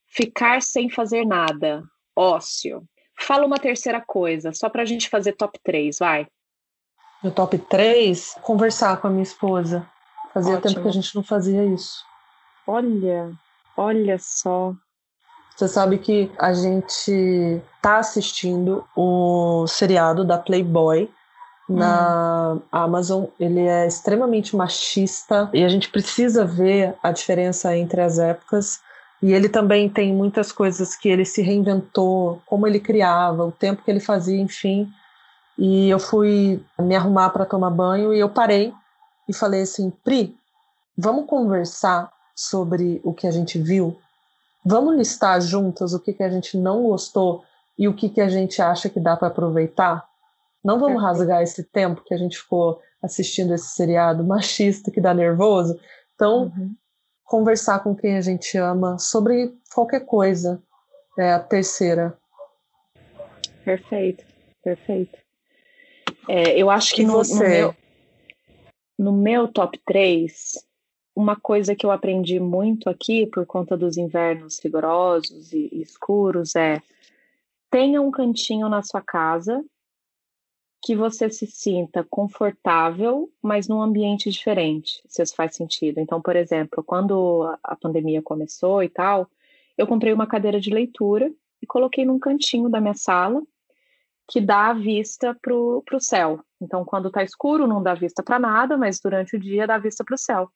Ficar 0.07 0.61
sem 0.61 0.91
fazer 0.91 1.25
nada, 1.25 1.83
ócio. 2.15 2.87
Fala 3.19 3.47
uma 3.47 3.59
terceira 3.59 4.01
coisa, 4.01 4.53
só 4.53 4.69
para 4.69 4.83
a 4.83 4.85
gente 4.85 5.09
fazer 5.09 5.33
top 5.33 5.59
3, 5.63 5.99
vai. 5.99 6.27
No 7.23 7.31
top 7.31 7.59
3, 7.59 8.35
conversar 8.43 9.01
com 9.01 9.09
a 9.09 9.11
minha 9.11 9.23
esposa. 9.23 9.89
Fazia 10.39 10.55
Ótimo. 10.55 10.69
tempo 10.69 10.83
que 10.83 10.89
a 10.89 10.93
gente 10.93 11.17
não 11.17 11.23
fazia 11.25 11.65
isso. 11.65 12.05
Olha, 12.65 13.33
olha 13.77 14.17
só. 14.21 14.73
Você 15.57 15.67
sabe 15.67 15.99
que 15.99 16.31
a 16.39 16.53
gente 16.53 17.61
tá 17.83 17.99
assistindo 17.99 18.85
o 18.97 19.67
seriado 19.67 20.25
da 20.25 20.39
Playboy 20.39 21.11
na 21.69 22.55
hum. 22.55 22.63
Amazon. 22.71 23.25
Ele 23.41 23.63
é 23.63 23.85
extremamente 23.89 24.55
machista 24.55 25.51
e 25.53 25.65
a 25.65 25.69
gente 25.69 25.89
precisa 25.89 26.45
ver 26.45 26.95
a 27.03 27.11
diferença 27.11 27.77
entre 27.77 28.01
as 28.01 28.21
épocas. 28.21 28.81
E 29.21 29.33
ele 29.33 29.49
também 29.49 29.89
tem 29.89 30.15
muitas 30.15 30.53
coisas 30.53 30.95
que 30.95 31.09
ele 31.09 31.25
se 31.25 31.43
reinventou, 31.43 32.41
como 32.47 32.65
ele 32.65 32.79
criava, 32.79 33.45
o 33.45 33.51
tempo 33.51 33.83
que 33.83 33.91
ele 33.91 33.99
fazia, 33.99 34.41
enfim. 34.41 34.89
E 35.59 35.91
eu 35.91 35.99
fui 35.99 36.63
me 36.79 36.95
arrumar 36.95 37.31
para 37.31 37.45
tomar 37.45 37.71
banho 37.71 38.15
e 38.15 38.21
eu 38.21 38.29
parei 38.29 38.73
e 39.29 39.35
falei 39.35 39.63
assim: 39.63 39.91
Pri, 39.91 40.37
vamos 40.97 41.27
conversar 41.27 42.13
sobre 42.35 43.01
o 43.05 43.13
que 43.13 43.27
a 43.27 43.31
gente 43.31 43.59
viu? 43.59 43.99
Vamos 44.65 44.97
listar 44.97 45.41
juntas 45.41 45.93
o 45.93 46.01
que, 46.01 46.13
que 46.13 46.23
a 46.23 46.31
gente 46.31 46.57
não 46.57 46.83
gostou 46.83 47.45
e 47.79 47.87
o 47.89 47.95
que, 47.95 48.09
que 48.09 48.21
a 48.21 48.29
gente 48.29 48.61
acha 48.61 48.89
que 48.89 49.01
dá 49.01 49.17
para 49.17 49.29
aproveitar? 49.29 50.07
Não 50.65 50.79
vamos 50.79 51.01
rasgar 51.01 51.43
esse 51.43 51.63
tempo 51.63 52.03
que 52.05 52.13
a 52.13 52.19
gente 52.19 52.39
ficou 52.39 52.81
assistindo 53.03 53.55
esse 53.55 53.69
seriado 53.69 54.25
machista 54.25 54.91
que 54.91 55.01
dá 55.01 55.15
nervoso? 55.15 55.79
Então, 56.15 56.45
uhum 56.45 56.75
conversar 57.29 57.81
com 57.81 57.95
quem 57.95 58.17
a 58.17 58.21
gente 58.23 58.57
ama 58.57 58.99
sobre 58.99 59.55
qualquer 59.73 60.05
coisa. 60.05 60.61
É 61.17 61.33
a 61.33 61.39
terceira. 61.39 62.17
Perfeito, 63.65 64.25
perfeito. 64.65 65.19
É, 66.27 66.59
eu 66.59 66.71
acho 66.71 66.95
que 66.95 67.05
no, 67.05 67.13
você? 67.13 67.35
No 67.35 67.49
meu, 67.49 67.77
no 68.99 69.13
meu 69.13 69.47
top 69.47 69.79
3, 69.87 70.67
uma 71.15 71.37
coisa 71.37 71.75
que 71.75 71.87
eu 71.87 71.91
aprendi 71.91 72.41
muito 72.41 72.91
aqui 72.91 73.27
por 73.27 73.47
conta 73.47 73.77
dos 73.77 73.97
invernos 73.97 74.59
rigorosos 74.59 75.53
e, 75.53 75.69
escuros 75.81 76.57
é 76.57 76.83
tenha 77.71 78.01
um 78.01 78.11
cantinho 78.11 78.69
na 78.69 78.83
sua 78.83 79.01
casa 79.01 79.65
que 80.83 80.97
você 80.97 81.29
se 81.29 81.47
sinta 81.47 82.07
confortável, 82.09 83.31
mas 83.43 83.69
num 83.69 83.83
ambiente 83.83 84.31
diferente, 84.31 85.03
se 85.07 85.23
isso 85.23 85.35
faz 85.35 85.55
sentido. 85.55 85.99
Então, 85.99 86.23
por 86.23 86.37
exemplo, 86.37 86.83
quando 86.85 87.57
a 87.63 87.77
pandemia 87.77 88.23
começou 88.23 88.83
e 88.83 88.89
tal, 88.89 89.29
eu 89.77 89.87
comprei 89.87 90.13
uma 90.13 90.27
cadeira 90.27 90.61
de 90.61 90.71
leitura 90.71 91.33
e 91.61 91.67
coloquei 91.67 92.05
num 92.05 92.19
cantinho 92.19 92.69
da 92.69 92.81
minha 92.81 92.95
sala 92.95 93.43
que 94.29 94.41
dá 94.43 94.75
vista 94.75 95.35
para 95.41 95.55
o 95.55 96.01
céu. 96.01 96.41
Então, 96.61 96.85
quando 96.85 97.09
está 97.09 97.23
escuro, 97.23 97.67
não 97.67 97.83
dá 97.83 97.95
vista 97.95 98.23
para 98.23 98.39
nada, 98.39 98.77
mas 98.77 99.01
durante 99.01 99.35
o 99.35 99.41
dia 99.41 99.67
dá 99.67 99.79
vista 99.79 100.05
para 100.05 100.15
o 100.15 100.19
céu. 100.19 100.51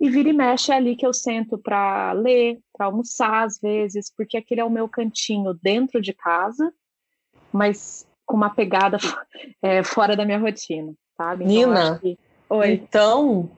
E 0.00 0.08
vira 0.08 0.30
e 0.30 0.32
mexe 0.32 0.72
é 0.72 0.76
ali 0.76 0.96
que 0.96 1.06
eu 1.06 1.12
sento 1.12 1.58
para 1.58 2.12
ler, 2.12 2.58
para 2.72 2.86
almoçar 2.86 3.44
às 3.44 3.60
vezes, 3.60 4.10
porque 4.16 4.38
aquele 4.38 4.62
é 4.62 4.64
o 4.64 4.70
meu 4.70 4.88
cantinho 4.88 5.52
dentro 5.52 6.00
de 6.00 6.14
casa, 6.14 6.72
mas 7.52 8.08
com 8.24 8.36
uma 8.36 8.48
pegada 8.48 8.96
é, 9.60 9.82
fora 9.82 10.16
da 10.16 10.24
minha 10.24 10.38
rotina, 10.38 10.94
sabe? 11.18 11.44
Então, 11.44 11.52
Nina, 11.52 11.98
que... 11.98 12.18
então, 12.68 13.50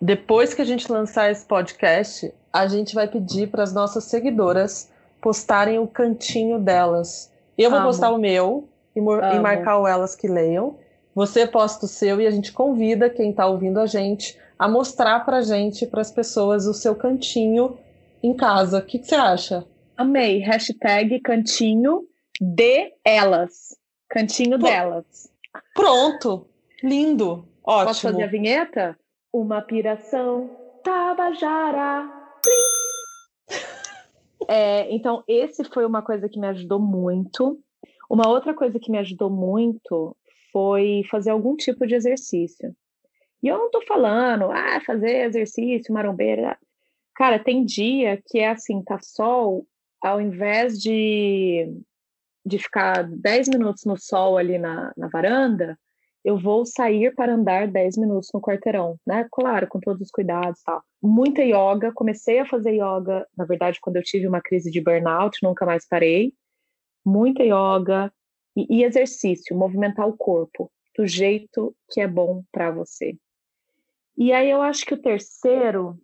depois 0.00 0.54
que 0.54 0.62
a 0.62 0.64
gente 0.64 0.90
lançar 0.90 1.30
esse 1.30 1.44
podcast, 1.44 2.32
a 2.50 2.66
gente 2.66 2.94
vai 2.94 3.06
pedir 3.06 3.50
para 3.50 3.62
as 3.62 3.74
nossas 3.74 4.04
seguidoras 4.04 4.90
postarem 5.20 5.78
o 5.78 5.86
cantinho 5.86 6.58
delas. 6.58 7.30
Eu 7.58 7.68
vou 7.68 7.80
Amo. 7.80 7.88
postar 7.88 8.10
o 8.10 8.18
meu 8.18 8.66
e, 8.94 9.00
e 9.00 9.38
marcar 9.40 9.78
o 9.78 9.86
elas 9.86 10.14
que 10.14 10.28
leiam. 10.28 10.78
Você 11.14 11.46
posta 11.46 11.86
o 11.86 11.88
seu 11.88 12.20
e 12.20 12.26
a 12.26 12.30
gente 12.30 12.52
convida 12.52 13.10
quem 13.10 13.30
está 13.30 13.46
ouvindo 13.46 13.80
a 13.80 13.86
gente 13.86 14.38
a 14.58 14.68
mostrar 14.68 15.24
para 15.24 15.38
a 15.38 15.42
gente, 15.42 15.86
para 15.86 16.00
as 16.00 16.10
pessoas, 16.10 16.66
o 16.66 16.74
seu 16.74 16.94
cantinho 16.94 17.78
em 18.22 18.34
casa. 18.34 18.78
O 18.78 18.82
que, 18.82 18.98
que 18.98 19.06
você 19.06 19.14
acha? 19.14 19.64
Amei. 19.96 20.38
Hashtag 20.38 21.20
cantinho 21.20 22.06
de 22.40 22.92
elas. 23.04 23.76
Cantinho 24.08 24.58
Pô, 24.58 24.66
delas. 24.66 25.30
Pronto. 25.74 26.46
Lindo. 26.82 27.48
Ótimo. 27.64 27.86
Posso 27.86 28.02
fazer 28.02 28.22
a 28.22 28.28
vinheta? 28.28 28.98
Uma 29.32 29.60
piração, 29.60 30.50
Tabajara. 30.82 32.08
É, 34.50 34.90
então, 34.94 35.22
esse 35.28 35.62
foi 35.64 35.84
uma 35.84 36.00
coisa 36.00 36.26
que 36.26 36.40
me 36.40 36.46
ajudou 36.46 36.80
muito. 36.80 37.60
Uma 38.08 38.28
outra 38.28 38.54
coisa 38.54 38.78
que 38.78 38.90
me 38.90 38.98
ajudou 38.98 39.30
muito 39.30 40.16
foi 40.52 41.02
fazer 41.10 41.30
algum 41.30 41.56
tipo 41.56 41.86
de 41.86 41.94
exercício. 41.94 42.74
E 43.42 43.48
eu 43.48 43.58
não 43.58 43.70
tô 43.70 43.80
falando, 43.82 44.50
ah, 44.50 44.80
fazer 44.84 45.26
exercício, 45.26 45.94
marombeira. 45.94 46.58
Cara, 47.14 47.38
tem 47.38 47.64
dia 47.64 48.20
que 48.26 48.38
é 48.38 48.48
assim, 48.48 48.82
tá 48.82 48.98
sol, 49.00 49.66
ao 50.02 50.20
invés 50.20 50.80
de 50.80 51.72
de 52.48 52.58
ficar 52.58 53.04
10 53.04 53.48
minutos 53.48 53.84
no 53.84 53.96
sol 53.98 54.38
ali 54.38 54.58
na, 54.58 54.90
na 54.96 55.08
varanda, 55.08 55.78
eu 56.24 56.36
vou 56.38 56.64
sair 56.66 57.14
para 57.14 57.34
andar 57.34 57.68
10 57.68 57.96
minutos 57.96 58.30
no 58.32 58.40
quarteirão, 58.40 58.98
né? 59.06 59.26
Claro, 59.30 59.66
com 59.68 59.78
todos 59.78 60.00
os 60.02 60.10
cuidados 60.10 60.60
e 60.60 60.64
tal. 60.64 60.82
Muita 61.02 61.42
yoga, 61.42 61.92
comecei 61.92 62.38
a 62.38 62.46
fazer 62.46 62.72
yoga, 62.72 63.26
na 63.36 63.44
verdade, 63.44 63.78
quando 63.80 63.96
eu 63.96 64.02
tive 64.02 64.26
uma 64.26 64.40
crise 64.40 64.70
de 64.70 64.80
burnout, 64.80 65.38
nunca 65.42 65.64
mais 65.64 65.86
parei. 65.86 66.32
Muita 67.08 67.42
yoga 67.42 68.12
e, 68.54 68.78
e 68.78 68.84
exercício, 68.84 69.56
movimentar 69.56 70.06
o 70.06 70.16
corpo 70.16 70.70
do 70.96 71.06
jeito 71.06 71.74
que 71.88 72.00
é 72.00 72.06
bom 72.06 72.44
para 72.52 72.70
você. 72.70 73.16
E 74.16 74.32
aí 74.32 74.50
eu 74.50 74.60
acho 74.60 74.84
que 74.84 74.94
o 74.94 75.00
terceiro 75.00 75.98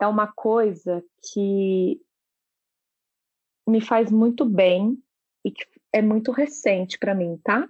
é 0.00 0.06
uma 0.06 0.28
coisa 0.28 1.04
que 1.20 2.00
me 3.66 3.80
faz 3.80 4.10
muito 4.10 4.44
bem 4.44 4.96
e 5.44 5.50
que 5.50 5.66
é 5.92 6.00
muito 6.00 6.32
recente 6.32 6.98
para 6.98 7.14
mim, 7.14 7.38
tá? 7.42 7.68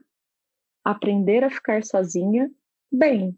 Aprender 0.84 1.42
a 1.42 1.50
ficar 1.50 1.82
sozinha 1.82 2.50
bem. 2.92 3.36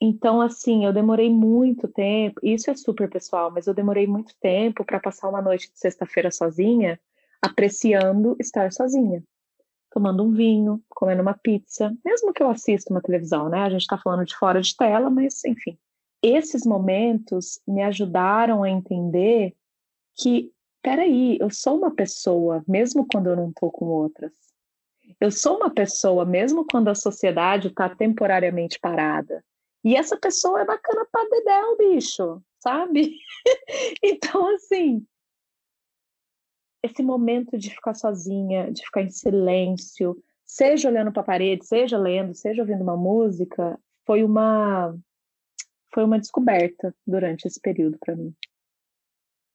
Então, 0.00 0.40
assim, 0.40 0.84
eu 0.84 0.92
demorei 0.92 1.30
muito 1.30 1.88
tempo, 1.88 2.40
isso 2.42 2.70
é 2.70 2.74
super 2.74 3.08
pessoal, 3.08 3.50
mas 3.50 3.66
eu 3.66 3.72
demorei 3.72 4.06
muito 4.06 4.34
tempo 4.38 4.84
para 4.84 5.00
passar 5.00 5.28
uma 5.30 5.40
noite 5.40 5.72
de 5.72 5.78
sexta-feira 5.78 6.30
sozinha, 6.30 7.00
apreciando 7.44 8.34
estar 8.40 8.72
sozinha, 8.72 9.22
tomando 9.90 10.24
um 10.24 10.32
vinho, 10.32 10.82
comendo 10.88 11.20
uma 11.20 11.34
pizza, 11.34 11.94
mesmo 12.02 12.32
que 12.32 12.42
eu 12.42 12.48
assista 12.48 12.90
uma 12.90 13.02
televisão, 13.02 13.50
né? 13.50 13.60
A 13.60 13.68
gente 13.68 13.82
está 13.82 13.98
falando 13.98 14.24
de 14.24 14.34
fora 14.34 14.62
de 14.62 14.74
tela, 14.74 15.10
mas 15.10 15.44
enfim. 15.44 15.76
Esses 16.22 16.64
momentos 16.64 17.60
me 17.68 17.82
ajudaram 17.82 18.62
a 18.62 18.70
entender 18.70 19.54
que, 20.16 20.50
peraí, 20.82 21.36
eu 21.38 21.50
sou 21.50 21.76
uma 21.76 21.94
pessoa, 21.94 22.64
mesmo 22.66 23.06
quando 23.12 23.28
eu 23.28 23.36
não 23.36 23.50
estou 23.50 23.70
com 23.70 23.84
outras. 23.84 24.32
Eu 25.20 25.30
sou 25.30 25.58
uma 25.58 25.68
pessoa, 25.68 26.24
mesmo 26.24 26.64
quando 26.64 26.88
a 26.88 26.94
sociedade 26.94 27.68
está 27.68 27.94
temporariamente 27.94 28.80
parada. 28.80 29.44
E 29.84 29.94
essa 29.94 30.16
pessoa 30.16 30.62
é 30.62 30.64
bacana 30.64 31.06
pra 31.12 31.28
dedéu, 31.28 31.76
bicho, 31.76 32.42
sabe? 32.58 33.18
então, 34.02 34.54
assim, 34.54 35.06
esse 36.84 37.02
momento 37.02 37.56
de 37.56 37.70
ficar 37.70 37.94
sozinha, 37.94 38.70
de 38.70 38.84
ficar 38.84 39.00
em 39.00 39.10
silêncio, 39.10 40.22
seja 40.44 40.88
olhando 40.88 41.10
para 41.10 41.22
a 41.22 41.26
parede, 41.26 41.64
seja 41.64 41.96
lendo, 41.96 42.34
seja 42.34 42.60
ouvindo 42.60 42.82
uma 42.82 42.96
música, 42.96 43.78
foi 44.06 44.22
uma 44.22 44.94
foi 45.94 46.04
uma 46.04 46.18
descoberta 46.18 46.94
durante 47.06 47.46
esse 47.46 47.58
período 47.58 47.96
para 47.98 48.14
mim. 48.14 48.34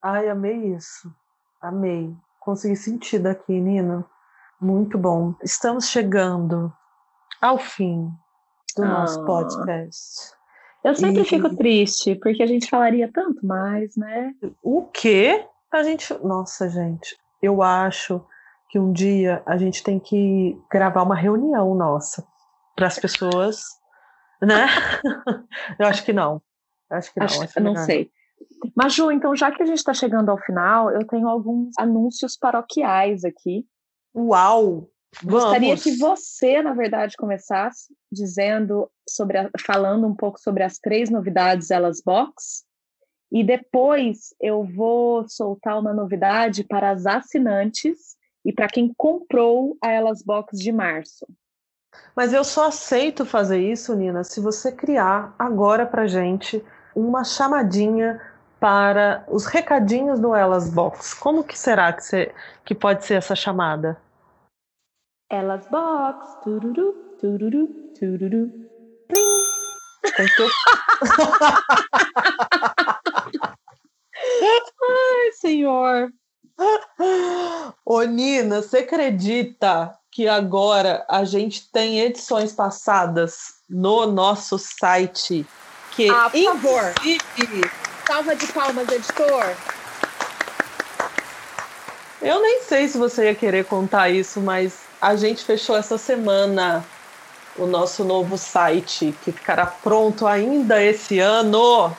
Ai, 0.01 0.29
amei 0.29 0.73
isso. 0.73 1.13
Amei. 1.61 2.15
Consegui 2.39 2.77
sentir 2.77 3.19
daqui, 3.19 3.59
Nina. 3.59 4.05
Muito 4.59 4.97
bom. 4.97 5.35
Estamos 5.43 5.89
chegando 5.89 6.73
ao 7.41 7.59
fim 7.59 8.09
do 8.75 8.83
ah. 8.85 8.87
nosso 8.87 9.23
podcast. 9.25 10.33
Eu 10.81 10.95
sempre 10.95 11.21
e... 11.21 11.25
fico 11.25 11.55
triste, 11.57 12.15
porque 12.15 12.41
a 12.41 12.47
gente 12.47 12.69
falaria 12.69 13.11
tanto 13.11 13.45
mais, 13.45 13.97
né? 13.97 14.33
O 14.63 14.85
quê? 14.85 15.45
A 15.71 15.83
gente. 15.83 16.13
Nossa, 16.23 16.69
gente, 16.69 17.17
eu 17.41 17.61
acho 17.61 18.25
que 18.69 18.79
um 18.79 18.91
dia 18.91 19.41
a 19.45 19.57
gente 19.57 19.83
tem 19.83 19.99
que 19.99 20.59
gravar 20.71 21.03
uma 21.03 21.15
reunião 21.15 21.73
nossa 21.75 22.25
para 22.75 22.87
as 22.87 22.97
pessoas, 22.97 23.61
né? 24.41 24.67
eu 25.79 25.87
acho 25.87 26.03
que 26.03 26.13
não. 26.13 26.41
Acho 26.89 27.13
que 27.13 27.19
não. 27.19 27.25
Acho, 27.25 27.43
acho 27.43 27.59
não 27.59 27.75
sei. 27.75 28.11
Mas, 28.75 28.93
Ju, 28.93 29.11
então, 29.11 29.35
já 29.35 29.51
que 29.51 29.61
a 29.61 29.65
gente 29.65 29.77
está 29.77 29.93
chegando 29.93 30.29
ao 30.29 30.37
final, 30.37 30.91
eu 30.91 31.05
tenho 31.05 31.27
alguns 31.27 31.77
anúncios 31.77 32.37
paroquiais 32.37 33.23
aqui. 33.23 33.65
Uau! 34.15 34.89
Vamos. 35.23 35.43
Gostaria 35.43 35.75
que 35.75 35.97
você, 35.97 36.61
na 36.61 36.73
verdade, 36.73 37.17
começasse 37.17 37.93
dizendo 38.11 38.89
sobre 39.07 39.39
a, 39.39 39.49
falando 39.65 40.07
um 40.07 40.15
pouco 40.15 40.39
sobre 40.39 40.63
as 40.63 40.77
três 40.77 41.09
novidades 41.09 41.71
Elas 41.71 42.01
Box 42.03 42.63
e 43.31 43.43
depois 43.43 44.33
eu 44.41 44.63
vou 44.63 45.27
soltar 45.27 45.79
uma 45.79 45.93
novidade 45.93 46.63
para 46.63 46.89
as 46.91 47.05
assinantes 47.05 48.17
e 48.43 48.51
para 48.51 48.67
quem 48.67 48.91
comprou 48.97 49.77
a 49.83 49.91
Elas 49.91 50.23
Box 50.23 50.57
de 50.57 50.71
março. 50.71 51.27
Mas 52.15 52.33
eu 52.33 52.43
só 52.43 52.67
aceito 52.67 53.25
fazer 53.25 53.59
isso, 53.59 53.95
Nina, 53.95 54.23
se 54.23 54.39
você 54.39 54.71
criar 54.71 55.33
agora 55.37 55.85
para 55.85 56.07
gente 56.07 56.63
uma 56.95 57.23
chamadinha 57.23 58.19
para 58.59 59.23
os 59.27 59.45
recadinhos 59.45 60.19
do 60.19 60.35
Elas 60.35 60.69
Box. 60.69 61.13
Como 61.13 61.43
que 61.43 61.57
será 61.57 61.93
que, 61.93 62.03
você, 62.03 62.33
que 62.65 62.75
pode 62.75 63.05
ser 63.05 63.15
essa 63.15 63.35
chamada? 63.35 63.97
Elas 65.31 65.65
Box, 65.67 66.41
tururu, 66.43 66.93
tururu, 67.19 67.67
tururu, 67.97 68.51
plim. 69.07 69.39
Ai, 74.89 75.31
senhor. 75.33 76.11
Ô, 77.85 78.01
Nina, 78.03 78.61
você 78.61 78.79
acredita 78.79 79.97
que 80.11 80.27
agora 80.27 81.05
a 81.09 81.23
gente 81.23 81.71
tem 81.71 81.99
edições 82.01 82.51
passadas 82.51 83.59
no 83.69 84.05
nosso 84.05 84.57
site? 84.57 85.45
Que, 85.91 86.09
ah, 86.09 86.29
por 86.29 86.43
favor. 86.43 86.93
Salva 88.05 88.35
de 88.35 88.47
palmas, 88.47 88.89
editor. 88.89 89.55
Eu 92.21 92.41
nem 92.41 92.63
sei 92.63 92.87
se 92.87 92.97
você 92.97 93.25
ia 93.25 93.35
querer 93.35 93.65
contar 93.65 94.09
isso, 94.09 94.41
mas 94.41 94.79
a 95.01 95.15
gente 95.15 95.43
fechou 95.43 95.77
essa 95.77 95.97
semana 95.97 96.85
o 97.57 97.65
nosso 97.65 98.03
novo 98.03 98.37
site, 98.37 99.13
que 99.23 99.31
ficará 99.31 99.65
pronto 99.65 100.27
ainda 100.27 100.83
esse 100.83 101.19
ano. 101.19 101.95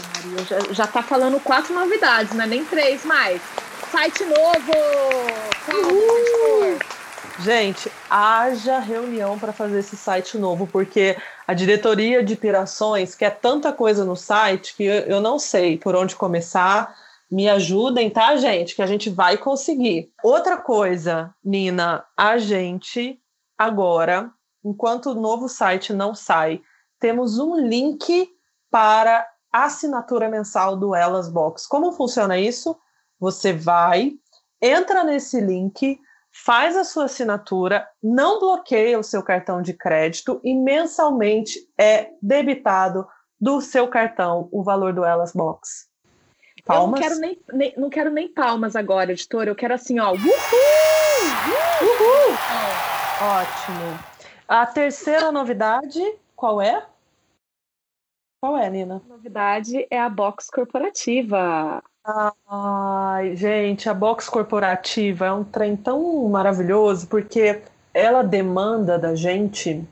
Maria, 0.00 0.72
já, 0.72 0.86
tá 0.86 1.02
falando 1.02 1.38
quatro 1.40 1.74
novidades, 1.74 2.32
não 2.34 2.44
é 2.44 2.46
nem 2.46 2.64
três 2.64 3.04
mais. 3.04 3.42
Site 3.90 4.24
novo! 4.24 4.72
Calma, 5.66 6.78
Gente, 7.40 7.90
haja 8.08 8.78
reunião 8.78 9.38
para 9.38 9.52
fazer 9.52 9.80
esse 9.80 9.96
site 9.96 10.38
novo, 10.38 10.66
porque 10.66 11.16
a 11.46 11.54
diretoria 11.54 12.22
de 12.22 12.36
pirações 12.36 13.14
quer 13.14 13.38
tanta 13.40 13.72
coisa 13.72 14.04
no 14.04 14.14
site 14.14 14.74
que 14.76 14.84
eu, 14.84 14.94
eu 14.94 15.20
não 15.20 15.38
sei 15.38 15.76
por 15.76 15.96
onde 15.96 16.14
começar 16.14 16.94
me 17.30 17.48
ajudem, 17.48 18.10
tá, 18.10 18.36
gente? 18.36 18.76
Que 18.76 18.82
a 18.82 18.86
gente 18.86 19.08
vai 19.08 19.38
conseguir. 19.38 20.12
Outra 20.22 20.58
coisa, 20.58 21.34
Nina, 21.42 22.04
a 22.14 22.36
gente 22.36 23.18
agora, 23.56 24.30
enquanto 24.62 25.06
o 25.06 25.14
novo 25.14 25.48
site 25.48 25.94
não 25.94 26.14
sai, 26.14 26.60
temos 27.00 27.38
um 27.38 27.56
link 27.56 28.30
para 28.70 29.26
assinatura 29.52 30.28
mensal 30.28 30.76
do 30.76 30.94
Elas 30.94 31.28
Box. 31.28 31.66
Como 31.66 31.92
funciona 31.92 32.38
isso? 32.38 32.76
Você 33.20 33.52
vai, 33.52 34.12
entra 34.60 35.04
nesse 35.04 35.40
link, 35.40 36.00
faz 36.32 36.76
a 36.76 36.84
sua 36.84 37.04
assinatura, 37.04 37.86
não 38.02 38.40
bloqueia 38.40 38.98
o 38.98 39.02
seu 39.04 39.22
cartão 39.22 39.60
de 39.60 39.74
crédito 39.74 40.40
e 40.42 40.54
mensalmente 40.54 41.58
é 41.78 42.10
debitado 42.22 43.06
do 43.40 43.60
seu 43.60 43.86
cartão 43.88 44.48
o 44.50 44.62
valor 44.62 44.92
do 44.92 45.04
Elas 45.04 45.32
Box. 45.32 45.88
Palmas? 46.64 47.00
Eu 47.00 47.08
não 47.08 47.08
quero 47.08 47.20
nem, 47.20 47.42
nem, 47.52 47.74
não 47.76 47.90
quero 47.90 48.10
nem 48.10 48.28
palmas 48.28 48.76
agora, 48.76 49.12
editora. 49.12 49.50
Eu 49.50 49.54
quero 49.54 49.74
assim, 49.74 49.98
ó. 49.98 50.12
Uhul! 50.12 50.22
Uhul! 51.82 52.36
Ótimo. 53.20 53.98
A 54.46 54.66
terceira 54.66 55.32
novidade, 55.32 56.00
qual 56.36 56.60
é? 56.60 56.86
Qual 58.42 58.58
é, 58.58 58.68
Nina? 58.68 59.00
A 59.06 59.08
novidade 59.08 59.86
é 59.88 60.00
a 60.00 60.08
box 60.08 60.50
corporativa. 60.50 61.80
Ai, 62.48 63.36
gente, 63.36 63.88
a 63.88 63.94
box 63.94 64.28
corporativa 64.28 65.26
é 65.26 65.32
um 65.32 65.44
trem 65.44 65.76
tão 65.76 66.28
maravilhoso 66.28 67.06
porque 67.06 67.62
ela 67.94 68.24
demanda 68.24 68.98
da 68.98 69.14
gente 69.14 69.84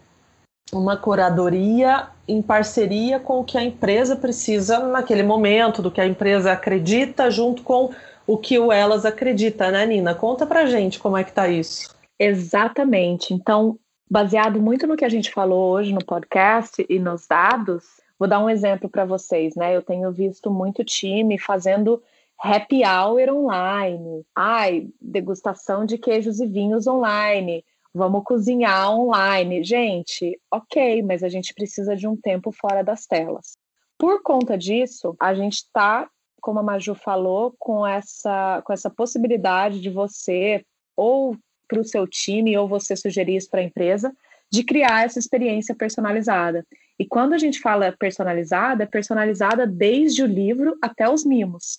uma 0.73 0.97
curadoria 0.97 2.09
em 2.27 2.43
parceria 2.43 3.21
com 3.21 3.39
o 3.39 3.45
que 3.45 3.57
a 3.57 3.63
empresa 3.63 4.17
precisa 4.17 4.81
naquele 4.81 5.23
momento, 5.23 5.81
do 5.81 5.91
que 5.91 6.01
a 6.01 6.07
empresa 6.07 6.51
acredita, 6.51 7.31
junto 7.31 7.63
com 7.63 7.95
o 8.27 8.37
que 8.37 8.59
o 8.59 8.73
Elas 8.73 9.05
acredita, 9.05 9.71
né, 9.71 9.87
Nina? 9.87 10.13
Conta 10.13 10.45
pra 10.45 10.67
gente 10.67 10.99
como 10.99 11.17
é 11.17 11.23
que 11.23 11.33
tá 11.33 11.47
isso. 11.47 11.95
Exatamente. 12.19 13.33
Então, 13.33 13.79
baseado 14.11 14.61
muito 14.61 14.89
no 14.89 14.97
que 14.97 15.05
a 15.05 15.09
gente 15.09 15.31
falou 15.31 15.71
hoje 15.71 15.93
no 15.93 16.05
podcast 16.05 16.85
e 16.89 16.99
nos 16.99 17.29
dados, 17.29 18.00
vou 18.21 18.29
dar 18.29 18.39
um 18.39 18.49
exemplo 18.49 18.89
para 18.89 19.05
vocês, 19.05 19.57
né? 19.57 19.75
Eu 19.75 19.83
tenho 19.83 20.13
visto 20.13 20.51
muito 20.51 20.85
time 20.85 21.39
fazendo 21.39 22.01
happy 22.39 22.83
hour 22.85 23.35
online, 23.35 24.25
ai, 24.37 24.89
degustação 25.01 25.85
de 25.85 25.99
queijos 25.99 26.39
e 26.39 26.47
vinhos 26.47 26.87
online, 26.87 27.65
Vamos 27.93 28.23
cozinhar 28.25 28.91
online. 28.93 29.65
Gente, 29.65 30.41
ok, 30.51 31.03
mas 31.03 31.23
a 31.23 31.29
gente 31.29 31.53
precisa 31.53 31.97
de 31.97 32.07
um 32.07 32.17
tempo 32.17 32.53
fora 32.53 32.83
das 32.83 33.07
telas. 33.07 33.57
Por 33.99 34.23
conta 34.23 34.57
disso, 34.57 35.17
a 35.19 35.35
gente 35.35 35.57
está, 35.57 36.09
como 36.41 36.61
a 36.61 36.63
Maju 36.63 36.95
falou, 36.95 37.55
com 37.59 37.87
essa, 37.87 38.63
com 38.65 38.73
essa 38.73 38.89
possibilidade 38.89 39.81
de 39.81 39.91
você, 39.91 40.65
ou 40.97 41.37
para 41.69 41.81
o 41.81 41.85
seu 41.85 42.07
time, 42.07 42.57
ou 42.57 42.69
você 42.69 42.97
sugerir 42.97 43.37
isso 43.37 43.51
para 43.51 43.61
a 43.61 43.65
empresa, 43.65 44.13
de 44.51 44.65
criar 44.65 45.05
essa 45.05 45.19
experiência 45.19 45.75
personalizada. 45.75 46.65
E 47.01 47.07
quando 47.07 47.33
a 47.33 47.39
gente 47.39 47.61
fala 47.61 47.97
personalizada, 47.99 48.85
é 48.85 48.87
personalizada 48.87 49.67
desde 49.67 50.23
o 50.23 50.27
livro 50.27 50.77
até 50.83 51.09
os 51.09 51.25
mimos. 51.25 51.79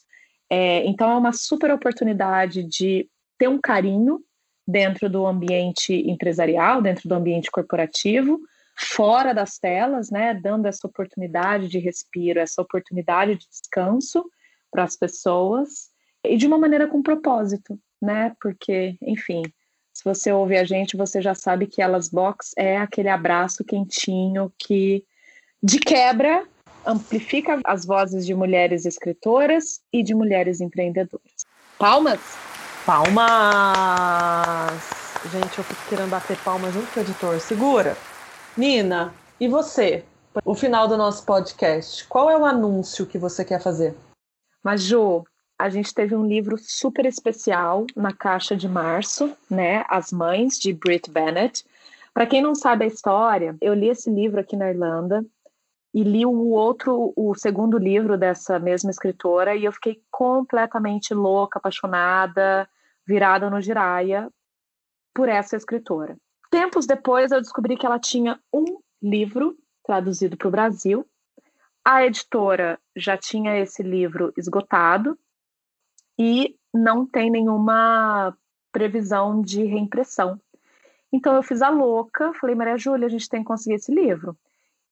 É, 0.50 0.84
então, 0.88 1.12
é 1.12 1.16
uma 1.16 1.32
super 1.32 1.70
oportunidade 1.70 2.64
de 2.64 3.08
ter 3.38 3.48
um 3.48 3.62
carinho 3.62 4.20
dentro 4.68 5.08
do 5.08 5.28
ambiente 5.28 5.94
empresarial, 6.10 6.82
dentro 6.82 7.08
do 7.08 7.14
ambiente 7.14 7.52
corporativo, 7.52 8.40
fora 8.76 9.32
das 9.32 9.60
telas, 9.60 10.10
né, 10.10 10.34
dando 10.34 10.66
essa 10.66 10.88
oportunidade 10.88 11.68
de 11.68 11.78
respiro, 11.78 12.40
essa 12.40 12.60
oportunidade 12.60 13.36
de 13.36 13.48
descanso 13.48 14.26
para 14.72 14.86
as 14.86 14.96
pessoas 14.96 15.92
e 16.26 16.36
de 16.36 16.48
uma 16.48 16.58
maneira 16.58 16.88
com 16.88 17.04
propósito, 17.04 17.80
né? 18.02 18.36
Porque, 18.42 18.98
enfim, 19.04 19.44
se 19.94 20.04
você 20.04 20.32
ouve 20.32 20.58
a 20.58 20.64
gente, 20.64 20.98
você 20.98 21.22
já 21.22 21.36
sabe 21.36 21.68
que 21.68 21.80
Elas 21.80 22.10
Box 22.10 22.54
é 22.58 22.78
aquele 22.78 23.10
abraço 23.10 23.64
quentinho 23.64 24.52
que 24.58 25.06
de 25.64 25.80
quebra 25.80 26.44
amplifica 26.86 27.60
as 27.64 27.86
vozes 27.86 28.26
de 28.26 28.34
mulheres 28.34 28.86
escritoras 28.86 29.80
e 29.94 30.02
de 30.02 30.16
mulheres 30.16 30.60
empreendedoras. 30.60 31.46
Palmas! 31.78 32.20
Palmas! 32.86 33.22
Gente, 35.32 35.60
eu 35.60 35.64
fico 35.64 35.88
querendo 35.88 36.10
bater 36.10 36.36
palmas 36.38 36.74
junto 36.74 36.92
com 36.92 37.00
o 37.00 37.04
editor. 37.04 37.40
Segura! 37.40 37.96
Nina, 38.58 39.14
e 39.40 39.48
você? 39.48 40.04
O 40.44 40.56
final 40.56 40.88
do 40.88 40.98
nosso 40.98 41.24
podcast. 41.26 42.08
Qual 42.08 42.28
é 42.30 42.36
o 42.38 42.44
anúncio 42.44 43.06
que 43.06 43.20
você 43.20 43.46
quer 43.46 43.62
fazer? 43.62 43.96
Mas, 44.64 44.82
Ju, 44.82 45.24
a 45.60 45.70
gente 45.70 45.94
teve 45.94 46.16
um 46.16 46.26
livro 46.26 46.58
super 46.58 47.06
especial 47.06 47.86
na 47.96 48.12
caixa 48.12 48.56
de 48.56 48.68
março, 48.68 49.32
né? 49.48 49.86
As 49.88 50.12
Mães, 50.12 50.58
de 50.58 50.74
Brit 50.74 51.12
Bennett. 51.12 51.64
Para 52.14 52.26
quem 52.26 52.42
não 52.42 52.56
sabe 52.56 52.86
a 52.86 52.88
história, 52.88 53.56
eu 53.62 53.76
li 53.76 53.90
esse 53.90 54.10
livro 54.10 54.40
aqui 54.40 54.56
na 54.56 54.70
Irlanda 54.70 55.24
e 55.94 56.04
li 56.04 56.26
o 56.26 56.50
outro, 56.50 57.12
o 57.16 57.36
segundo 57.36 57.78
livro 57.78 58.18
dessa 58.18 58.58
mesma 58.60 58.92
escritora, 58.92 59.56
e 59.56 59.66
eu 59.66 59.72
fiquei 59.72 60.02
completamente 60.10 61.14
louca, 61.14 61.60
apaixonada, 61.60 62.68
virada 63.06 63.50
no 63.50 63.60
giraia 63.60 64.30
por 65.14 65.28
essa 65.28 65.58
escritora. 65.58 66.18
Tempos 66.50 66.86
depois, 66.86 67.32
eu 67.32 67.42
descobri 67.42 67.76
que 67.76 67.86
ela 67.86 68.00
tinha 68.00 68.40
um 68.54 68.80
livro 69.02 69.58
traduzido 69.84 70.38
para 70.38 70.48
o 70.48 70.52
Brasil. 70.52 71.06
A 71.84 72.06
editora 72.06 72.80
já 72.96 73.18
tinha 73.18 73.58
esse 73.58 73.84
livro 73.84 74.32
esgotado 74.38 75.18
e 76.18 76.56
não 76.74 77.06
tem 77.06 77.30
nenhuma 77.30 78.38
previsão 78.72 79.42
de 79.42 79.66
reimpressão. 79.66 80.40
Então 81.12 81.36
eu 81.36 81.44
fiz 81.44 81.62
a 81.62 81.70
louca, 81.70 82.34
falei, 82.36 82.56
Maria 82.56 82.78
Júlia, 82.78 83.08
a 83.08 83.10
gente 83.10 83.28
tem 83.28 83.42
que 83.42 83.48
conseguir 83.48 83.76
esse 83.76 83.94
livro. 83.94 84.38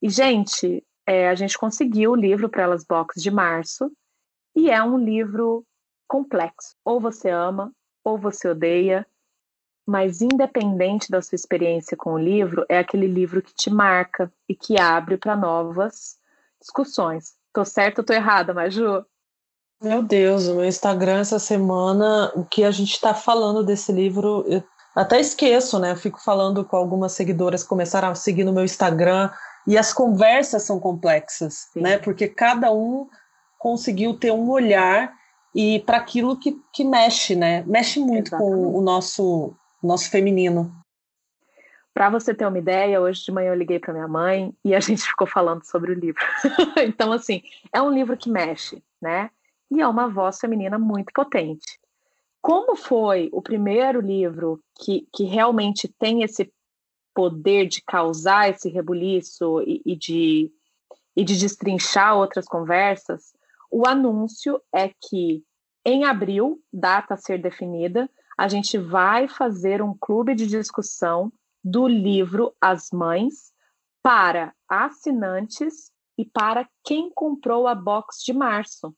E, 0.01 0.09
gente, 0.09 0.83
é, 1.09 1.27
a 1.27 1.33
gente 1.33 1.57
conseguiu 1.57 2.11
o 2.11 2.15
livro 2.15 2.47
para 2.47 2.61
elas 2.61 2.85
box 2.85 3.19
de 3.19 3.31
março 3.31 3.91
e 4.55 4.69
é 4.69 4.81
um 4.83 4.95
livro 4.95 5.65
complexo. 6.07 6.75
Ou 6.85 6.99
você 6.99 7.31
ama, 7.31 7.71
ou 8.03 8.15
você 8.15 8.47
odeia, 8.47 9.07
mas 9.87 10.21
independente 10.21 11.09
da 11.09 11.19
sua 11.19 11.35
experiência 11.35 11.97
com 11.97 12.13
o 12.13 12.19
livro, 12.19 12.63
é 12.69 12.77
aquele 12.77 13.07
livro 13.07 13.41
que 13.41 13.55
te 13.55 13.71
marca 13.71 14.31
e 14.47 14.53
que 14.53 14.79
abre 14.79 15.17
para 15.17 15.35
novas 15.35 16.19
discussões. 16.61 17.33
Tô 17.51 17.65
certa 17.65 18.01
ou 18.01 18.05
tô 18.05 18.13
errada, 18.13 18.53
Maju? 18.53 19.03
Meu 19.81 20.03
Deus, 20.03 20.47
o 20.47 20.57
meu 20.57 20.65
Instagram 20.65 21.21
essa 21.21 21.39
semana, 21.39 22.31
o 22.35 22.45
que 22.45 22.63
a 22.63 22.69
gente 22.69 22.91
está 22.91 23.15
falando 23.15 23.63
desse 23.63 23.91
livro, 23.91 24.45
eu 24.47 24.63
até 24.93 25.19
esqueço, 25.19 25.79
né? 25.79 25.93
Eu 25.93 25.95
fico 25.95 26.21
falando 26.21 26.63
com 26.63 26.75
algumas 26.75 27.13
seguidoras 27.13 27.63
que 27.63 27.69
começaram 27.69 28.09
a 28.09 28.15
seguir 28.15 28.43
no 28.43 28.53
meu 28.53 28.63
Instagram 28.63 29.31
e 29.69 29.77
as 29.77 29.93
conversas 29.93 30.63
são 30.63 30.79
complexas, 30.79 31.69
Sim. 31.71 31.81
né? 31.81 31.99
Porque 31.99 32.27
cada 32.27 32.73
um 32.73 33.07
conseguiu 33.59 34.17
ter 34.17 34.31
um 34.31 34.49
olhar 34.49 35.13
e 35.53 35.79
para 35.81 35.97
aquilo 35.97 36.39
que, 36.39 36.59
que 36.73 36.83
mexe, 36.83 37.35
né? 37.35 37.63
Mexe 37.67 37.99
muito 37.99 38.29
Exatamente. 38.29 38.51
com 38.51 38.75
o 38.75 38.81
nosso 38.81 39.53
nosso 39.81 40.09
feminino. 40.09 40.73
Para 41.93 42.09
você 42.09 42.33
ter 42.33 42.47
uma 42.47 42.57
ideia, 42.57 42.99
hoje 42.99 43.23
de 43.23 43.31
manhã 43.31 43.49
eu 43.49 43.55
liguei 43.55 43.77
para 43.77 43.93
minha 43.93 44.07
mãe 44.07 44.51
e 44.65 44.73
a 44.73 44.79
gente 44.81 45.03
ficou 45.03 45.27
falando 45.27 45.63
sobre 45.63 45.91
o 45.91 45.95
livro. 45.95 46.23
então, 46.83 47.11
assim, 47.11 47.43
é 47.71 47.79
um 47.79 47.91
livro 47.91 48.17
que 48.17 48.29
mexe, 48.29 48.83
né? 48.99 49.29
E 49.69 49.81
é 49.81 49.87
uma 49.87 50.07
voz 50.07 50.39
feminina 50.39 50.79
muito 50.79 51.13
potente. 51.13 51.79
Como 52.41 52.75
foi 52.75 53.29
o 53.31 53.39
primeiro 53.39 54.01
livro 54.01 54.59
que, 54.79 55.07
que 55.13 55.25
realmente 55.25 55.87
tem 55.87 56.23
esse 56.23 56.51
poder 57.19 57.67
de 57.67 57.81
causar 57.81 58.49
esse 58.49 58.69
rebuliço 58.69 59.61
e, 59.63 59.81
e, 59.85 59.93
de, 59.93 60.49
e 61.17 61.25
de 61.25 61.37
destrinchar 61.37 62.15
outras 62.15 62.45
conversas, 62.45 63.33
o 63.69 63.85
anúncio 63.85 64.61
é 64.73 64.87
que 64.87 65.43
em 65.85 66.05
abril, 66.05 66.61
data 66.71 67.15
a 67.15 67.17
ser 67.17 67.41
definida, 67.41 68.09
a 68.37 68.47
gente 68.47 68.77
vai 68.77 69.27
fazer 69.27 69.81
um 69.81 69.93
clube 69.99 70.33
de 70.33 70.47
discussão 70.47 71.29
do 71.61 71.89
livro 71.89 72.53
As 72.61 72.89
Mães 72.89 73.51
para 74.01 74.53
assinantes 74.69 75.91
e 76.17 76.23
para 76.23 76.65
quem 76.85 77.11
comprou 77.13 77.67
a 77.67 77.75
box 77.75 78.23
de 78.23 78.31
março. 78.31 78.95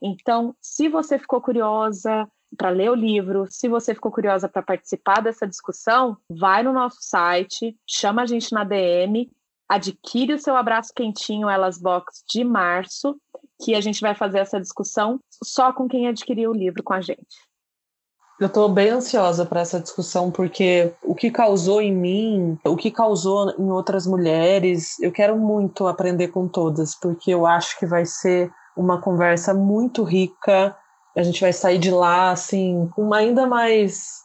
Então, 0.00 0.54
se 0.60 0.88
você 0.88 1.18
ficou 1.18 1.40
curiosa 1.40 2.30
para 2.56 2.70
ler 2.70 2.90
o 2.90 2.94
livro, 2.94 3.46
se 3.48 3.68
você 3.68 3.94
ficou 3.94 4.12
curiosa 4.12 4.48
para 4.48 4.62
participar 4.62 5.20
dessa 5.20 5.46
discussão, 5.46 6.16
vai 6.28 6.62
no 6.62 6.72
nosso 6.72 6.98
site, 7.00 7.76
chama 7.88 8.22
a 8.22 8.26
gente 8.26 8.52
na 8.52 8.64
DM, 8.64 9.30
adquire 9.68 10.34
o 10.34 10.38
seu 10.38 10.56
abraço 10.56 10.92
quentinho 10.94 11.48
Elas 11.48 11.78
Box 11.78 12.24
de 12.28 12.44
março, 12.44 13.16
que 13.62 13.74
a 13.74 13.80
gente 13.80 14.00
vai 14.00 14.14
fazer 14.14 14.38
essa 14.38 14.60
discussão 14.60 15.20
só 15.42 15.72
com 15.72 15.88
quem 15.88 16.08
adquiriu 16.08 16.50
o 16.50 16.54
livro 16.54 16.82
com 16.82 16.92
a 16.92 17.00
gente. 17.00 17.24
Eu 18.40 18.48
estou 18.48 18.68
bem 18.68 18.90
ansiosa 18.90 19.46
para 19.46 19.60
essa 19.60 19.78
discussão, 19.78 20.30
porque 20.30 20.92
o 21.04 21.14
que 21.14 21.30
causou 21.30 21.80
em 21.80 21.94
mim, 21.94 22.58
o 22.64 22.76
que 22.76 22.90
causou 22.90 23.50
em 23.56 23.70
outras 23.70 24.06
mulheres, 24.08 24.98
eu 25.00 25.12
quero 25.12 25.38
muito 25.38 25.86
aprender 25.86 26.28
com 26.28 26.48
todas, 26.48 26.96
porque 26.96 27.30
eu 27.30 27.46
acho 27.46 27.78
que 27.78 27.86
vai 27.86 28.04
ser 28.04 28.52
uma 28.76 29.00
conversa 29.00 29.54
muito 29.54 30.02
rica. 30.02 30.76
A 31.16 31.22
gente 31.22 31.40
vai 31.40 31.52
sair 31.52 31.78
de 31.78 31.90
lá, 31.90 32.30
assim, 32.30 32.90
com 32.94 33.12
ainda 33.14 33.46
mais 33.46 34.22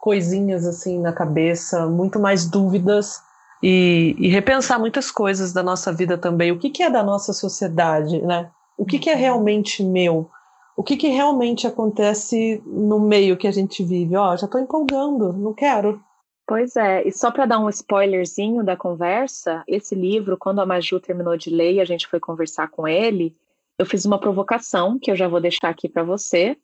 coisinhas, 0.00 0.64
assim, 0.64 1.00
na 1.00 1.12
cabeça, 1.12 1.86
muito 1.86 2.20
mais 2.20 2.48
dúvidas 2.48 3.20
e, 3.62 4.14
e 4.18 4.28
repensar 4.28 4.78
muitas 4.78 5.10
coisas 5.10 5.52
da 5.52 5.62
nossa 5.62 5.92
vida 5.92 6.16
também. 6.16 6.52
O 6.52 6.58
que, 6.58 6.70
que 6.70 6.82
é 6.82 6.90
da 6.90 7.02
nossa 7.02 7.32
sociedade, 7.32 8.22
né? 8.22 8.50
O 8.76 8.84
que, 8.84 8.98
que 8.98 9.10
é 9.10 9.14
realmente 9.14 9.82
meu? 9.82 10.30
o 10.78 10.82
que, 10.84 10.96
que 10.96 11.08
realmente 11.08 11.66
acontece 11.66 12.62
no 12.64 13.00
meio 13.00 13.36
que 13.36 13.48
a 13.48 13.50
gente 13.50 13.82
vive. 13.82 14.14
Ó, 14.14 14.32
oh, 14.32 14.36
já 14.36 14.44
estou 14.44 14.60
empolgando, 14.60 15.32
não 15.32 15.52
quero. 15.52 16.00
Pois 16.46 16.76
é, 16.76 17.02
e 17.06 17.10
só 17.10 17.32
para 17.32 17.46
dar 17.46 17.58
um 17.58 17.68
spoilerzinho 17.68 18.62
da 18.62 18.76
conversa, 18.76 19.64
esse 19.66 19.96
livro, 19.96 20.38
quando 20.38 20.60
a 20.60 20.66
Maju 20.66 21.00
terminou 21.00 21.36
de 21.36 21.50
ler 21.50 21.72
e 21.72 21.80
a 21.80 21.84
gente 21.84 22.06
foi 22.06 22.20
conversar 22.20 22.68
com 22.68 22.86
ele, 22.86 23.34
eu 23.78 23.86
fiz 23.86 24.04
uma 24.04 24.18
provocação 24.18 24.98
que 24.98 25.10
eu 25.10 25.16
já 25.16 25.28
vou 25.28 25.40
deixar 25.40 25.68
aqui 25.68 25.88
para 25.88 26.02
você, 26.02 26.56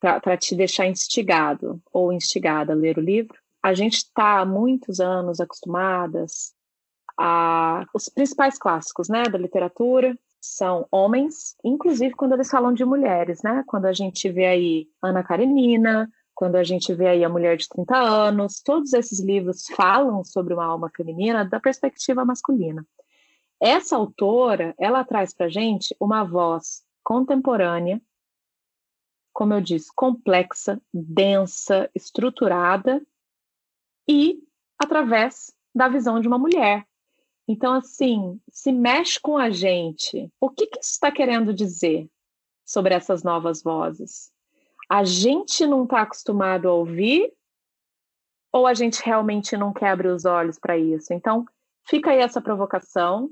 para 0.00 0.36
te 0.36 0.54
deixar 0.54 0.86
instigado 0.86 1.80
ou 1.92 2.12
instigada 2.12 2.72
a 2.72 2.76
ler 2.76 2.96
o 2.96 3.02
livro. 3.02 3.36
A 3.62 3.74
gente 3.74 3.98
está 3.98 4.40
há 4.40 4.44
muitos 4.46 5.00
anos 5.00 5.40
acostumadas 5.40 6.54
a 7.18 7.84
os 7.92 8.08
principais 8.08 8.56
clássicos, 8.58 9.08
né, 9.08 9.24
da 9.24 9.36
literatura, 9.36 10.16
são 10.40 10.86
homens, 10.90 11.56
inclusive 11.64 12.14
quando 12.14 12.34
eles 12.34 12.48
falam 12.48 12.72
de 12.72 12.84
mulheres, 12.84 13.42
né? 13.42 13.64
Quando 13.66 13.86
a 13.86 13.92
gente 13.92 14.30
vê 14.30 14.46
aí 14.46 14.86
Ana 15.02 15.24
Karenina, 15.24 16.08
quando 16.32 16.54
a 16.54 16.62
gente 16.62 16.94
vê 16.94 17.08
aí 17.08 17.24
a 17.24 17.28
mulher 17.28 17.56
de 17.56 17.68
30 17.68 17.96
anos, 17.96 18.62
todos 18.64 18.92
esses 18.92 19.18
livros 19.18 19.66
falam 19.74 20.22
sobre 20.22 20.54
uma 20.54 20.64
alma 20.64 20.88
feminina 20.96 21.44
da 21.44 21.58
perspectiva 21.58 22.24
masculina. 22.24 22.86
Essa 23.60 23.96
autora, 23.96 24.74
ela 24.78 25.04
traz 25.04 25.34
para 25.34 25.48
gente 25.48 25.94
uma 26.00 26.24
voz 26.24 26.84
contemporânea, 27.02 28.00
como 29.32 29.54
eu 29.54 29.60
disse, 29.60 29.90
complexa, 29.94 30.80
densa, 30.92 31.90
estruturada 31.94 33.04
e 34.08 34.42
através 34.78 35.54
da 35.74 35.88
visão 35.88 36.20
de 36.20 36.26
uma 36.26 36.38
mulher, 36.38 36.88
então, 37.48 37.72
assim, 37.72 38.38
se 38.50 38.70
mexe 38.70 39.18
com 39.18 39.38
a 39.38 39.48
gente, 39.48 40.30
o 40.38 40.50
que, 40.50 40.66
que 40.66 40.80
isso 40.80 40.90
está 40.90 41.10
querendo 41.10 41.54
dizer 41.54 42.06
sobre 42.62 42.92
essas 42.92 43.22
novas 43.22 43.62
vozes? 43.62 44.30
A 44.86 45.02
gente 45.02 45.66
não 45.66 45.84
está 45.84 46.02
acostumado 46.02 46.68
a 46.68 46.74
ouvir 46.74 47.32
ou 48.52 48.66
a 48.66 48.74
gente 48.74 49.02
realmente 49.02 49.56
não 49.56 49.72
quer 49.72 49.90
abrir 49.90 50.08
os 50.08 50.26
olhos 50.26 50.58
para 50.58 50.76
isso? 50.76 51.14
Então, 51.14 51.46
fica 51.86 52.10
aí 52.10 52.18
essa 52.18 52.40
provocação. 52.40 53.30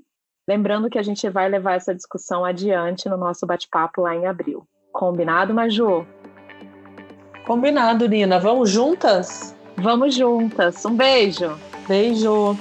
Lembrando 0.48 0.88
que 0.88 0.98
a 0.98 1.02
gente 1.02 1.28
vai 1.28 1.48
levar 1.48 1.74
essa 1.74 1.94
discussão 1.94 2.44
adiante 2.44 3.08
no 3.08 3.16
nosso 3.16 3.44
bate-papo 3.44 4.02
lá 4.02 4.14
em 4.14 4.26
abril. 4.26 4.66
Combinado, 4.92 5.52
Maju? 5.52 6.06
Combinado, 7.44 8.08
Nina. 8.08 8.38
Vamos 8.38 8.70
juntas? 8.70 9.56
Vamos 9.76 10.14
juntas. 10.14 10.84
Um 10.84 10.96
beijo. 10.96 11.58
Beijo. 11.88 12.56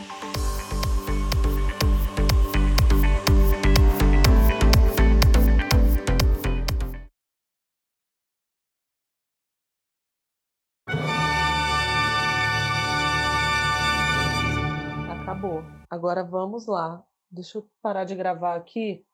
Agora 15.90 16.24
vamos 16.24 16.68
lá. 16.68 17.02
Deixa 17.36 17.58
eu 17.58 17.70
parar 17.82 18.06
de 18.06 18.16
gravar 18.16 18.56
aqui. 18.56 19.06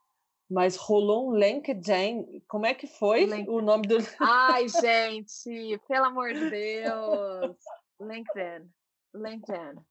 Mas 0.50 0.76
rolou 0.76 1.30
um 1.30 1.36
LinkedIn. 1.36 2.44
Como 2.48 2.66
é 2.66 2.74
que 2.74 2.86
foi 2.86 3.26
Link... 3.26 3.50
o 3.50 3.62
nome 3.62 3.88
do. 3.88 3.98
Ai, 4.20 4.68
gente, 4.68 5.80
pelo 5.88 6.06
amor 6.06 6.34
de 6.34 6.50
Deus. 6.50 7.56
LinkedIn. 8.00 8.70
LinkedIn. 9.16 9.82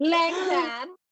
LinkedIn. 0.00 0.96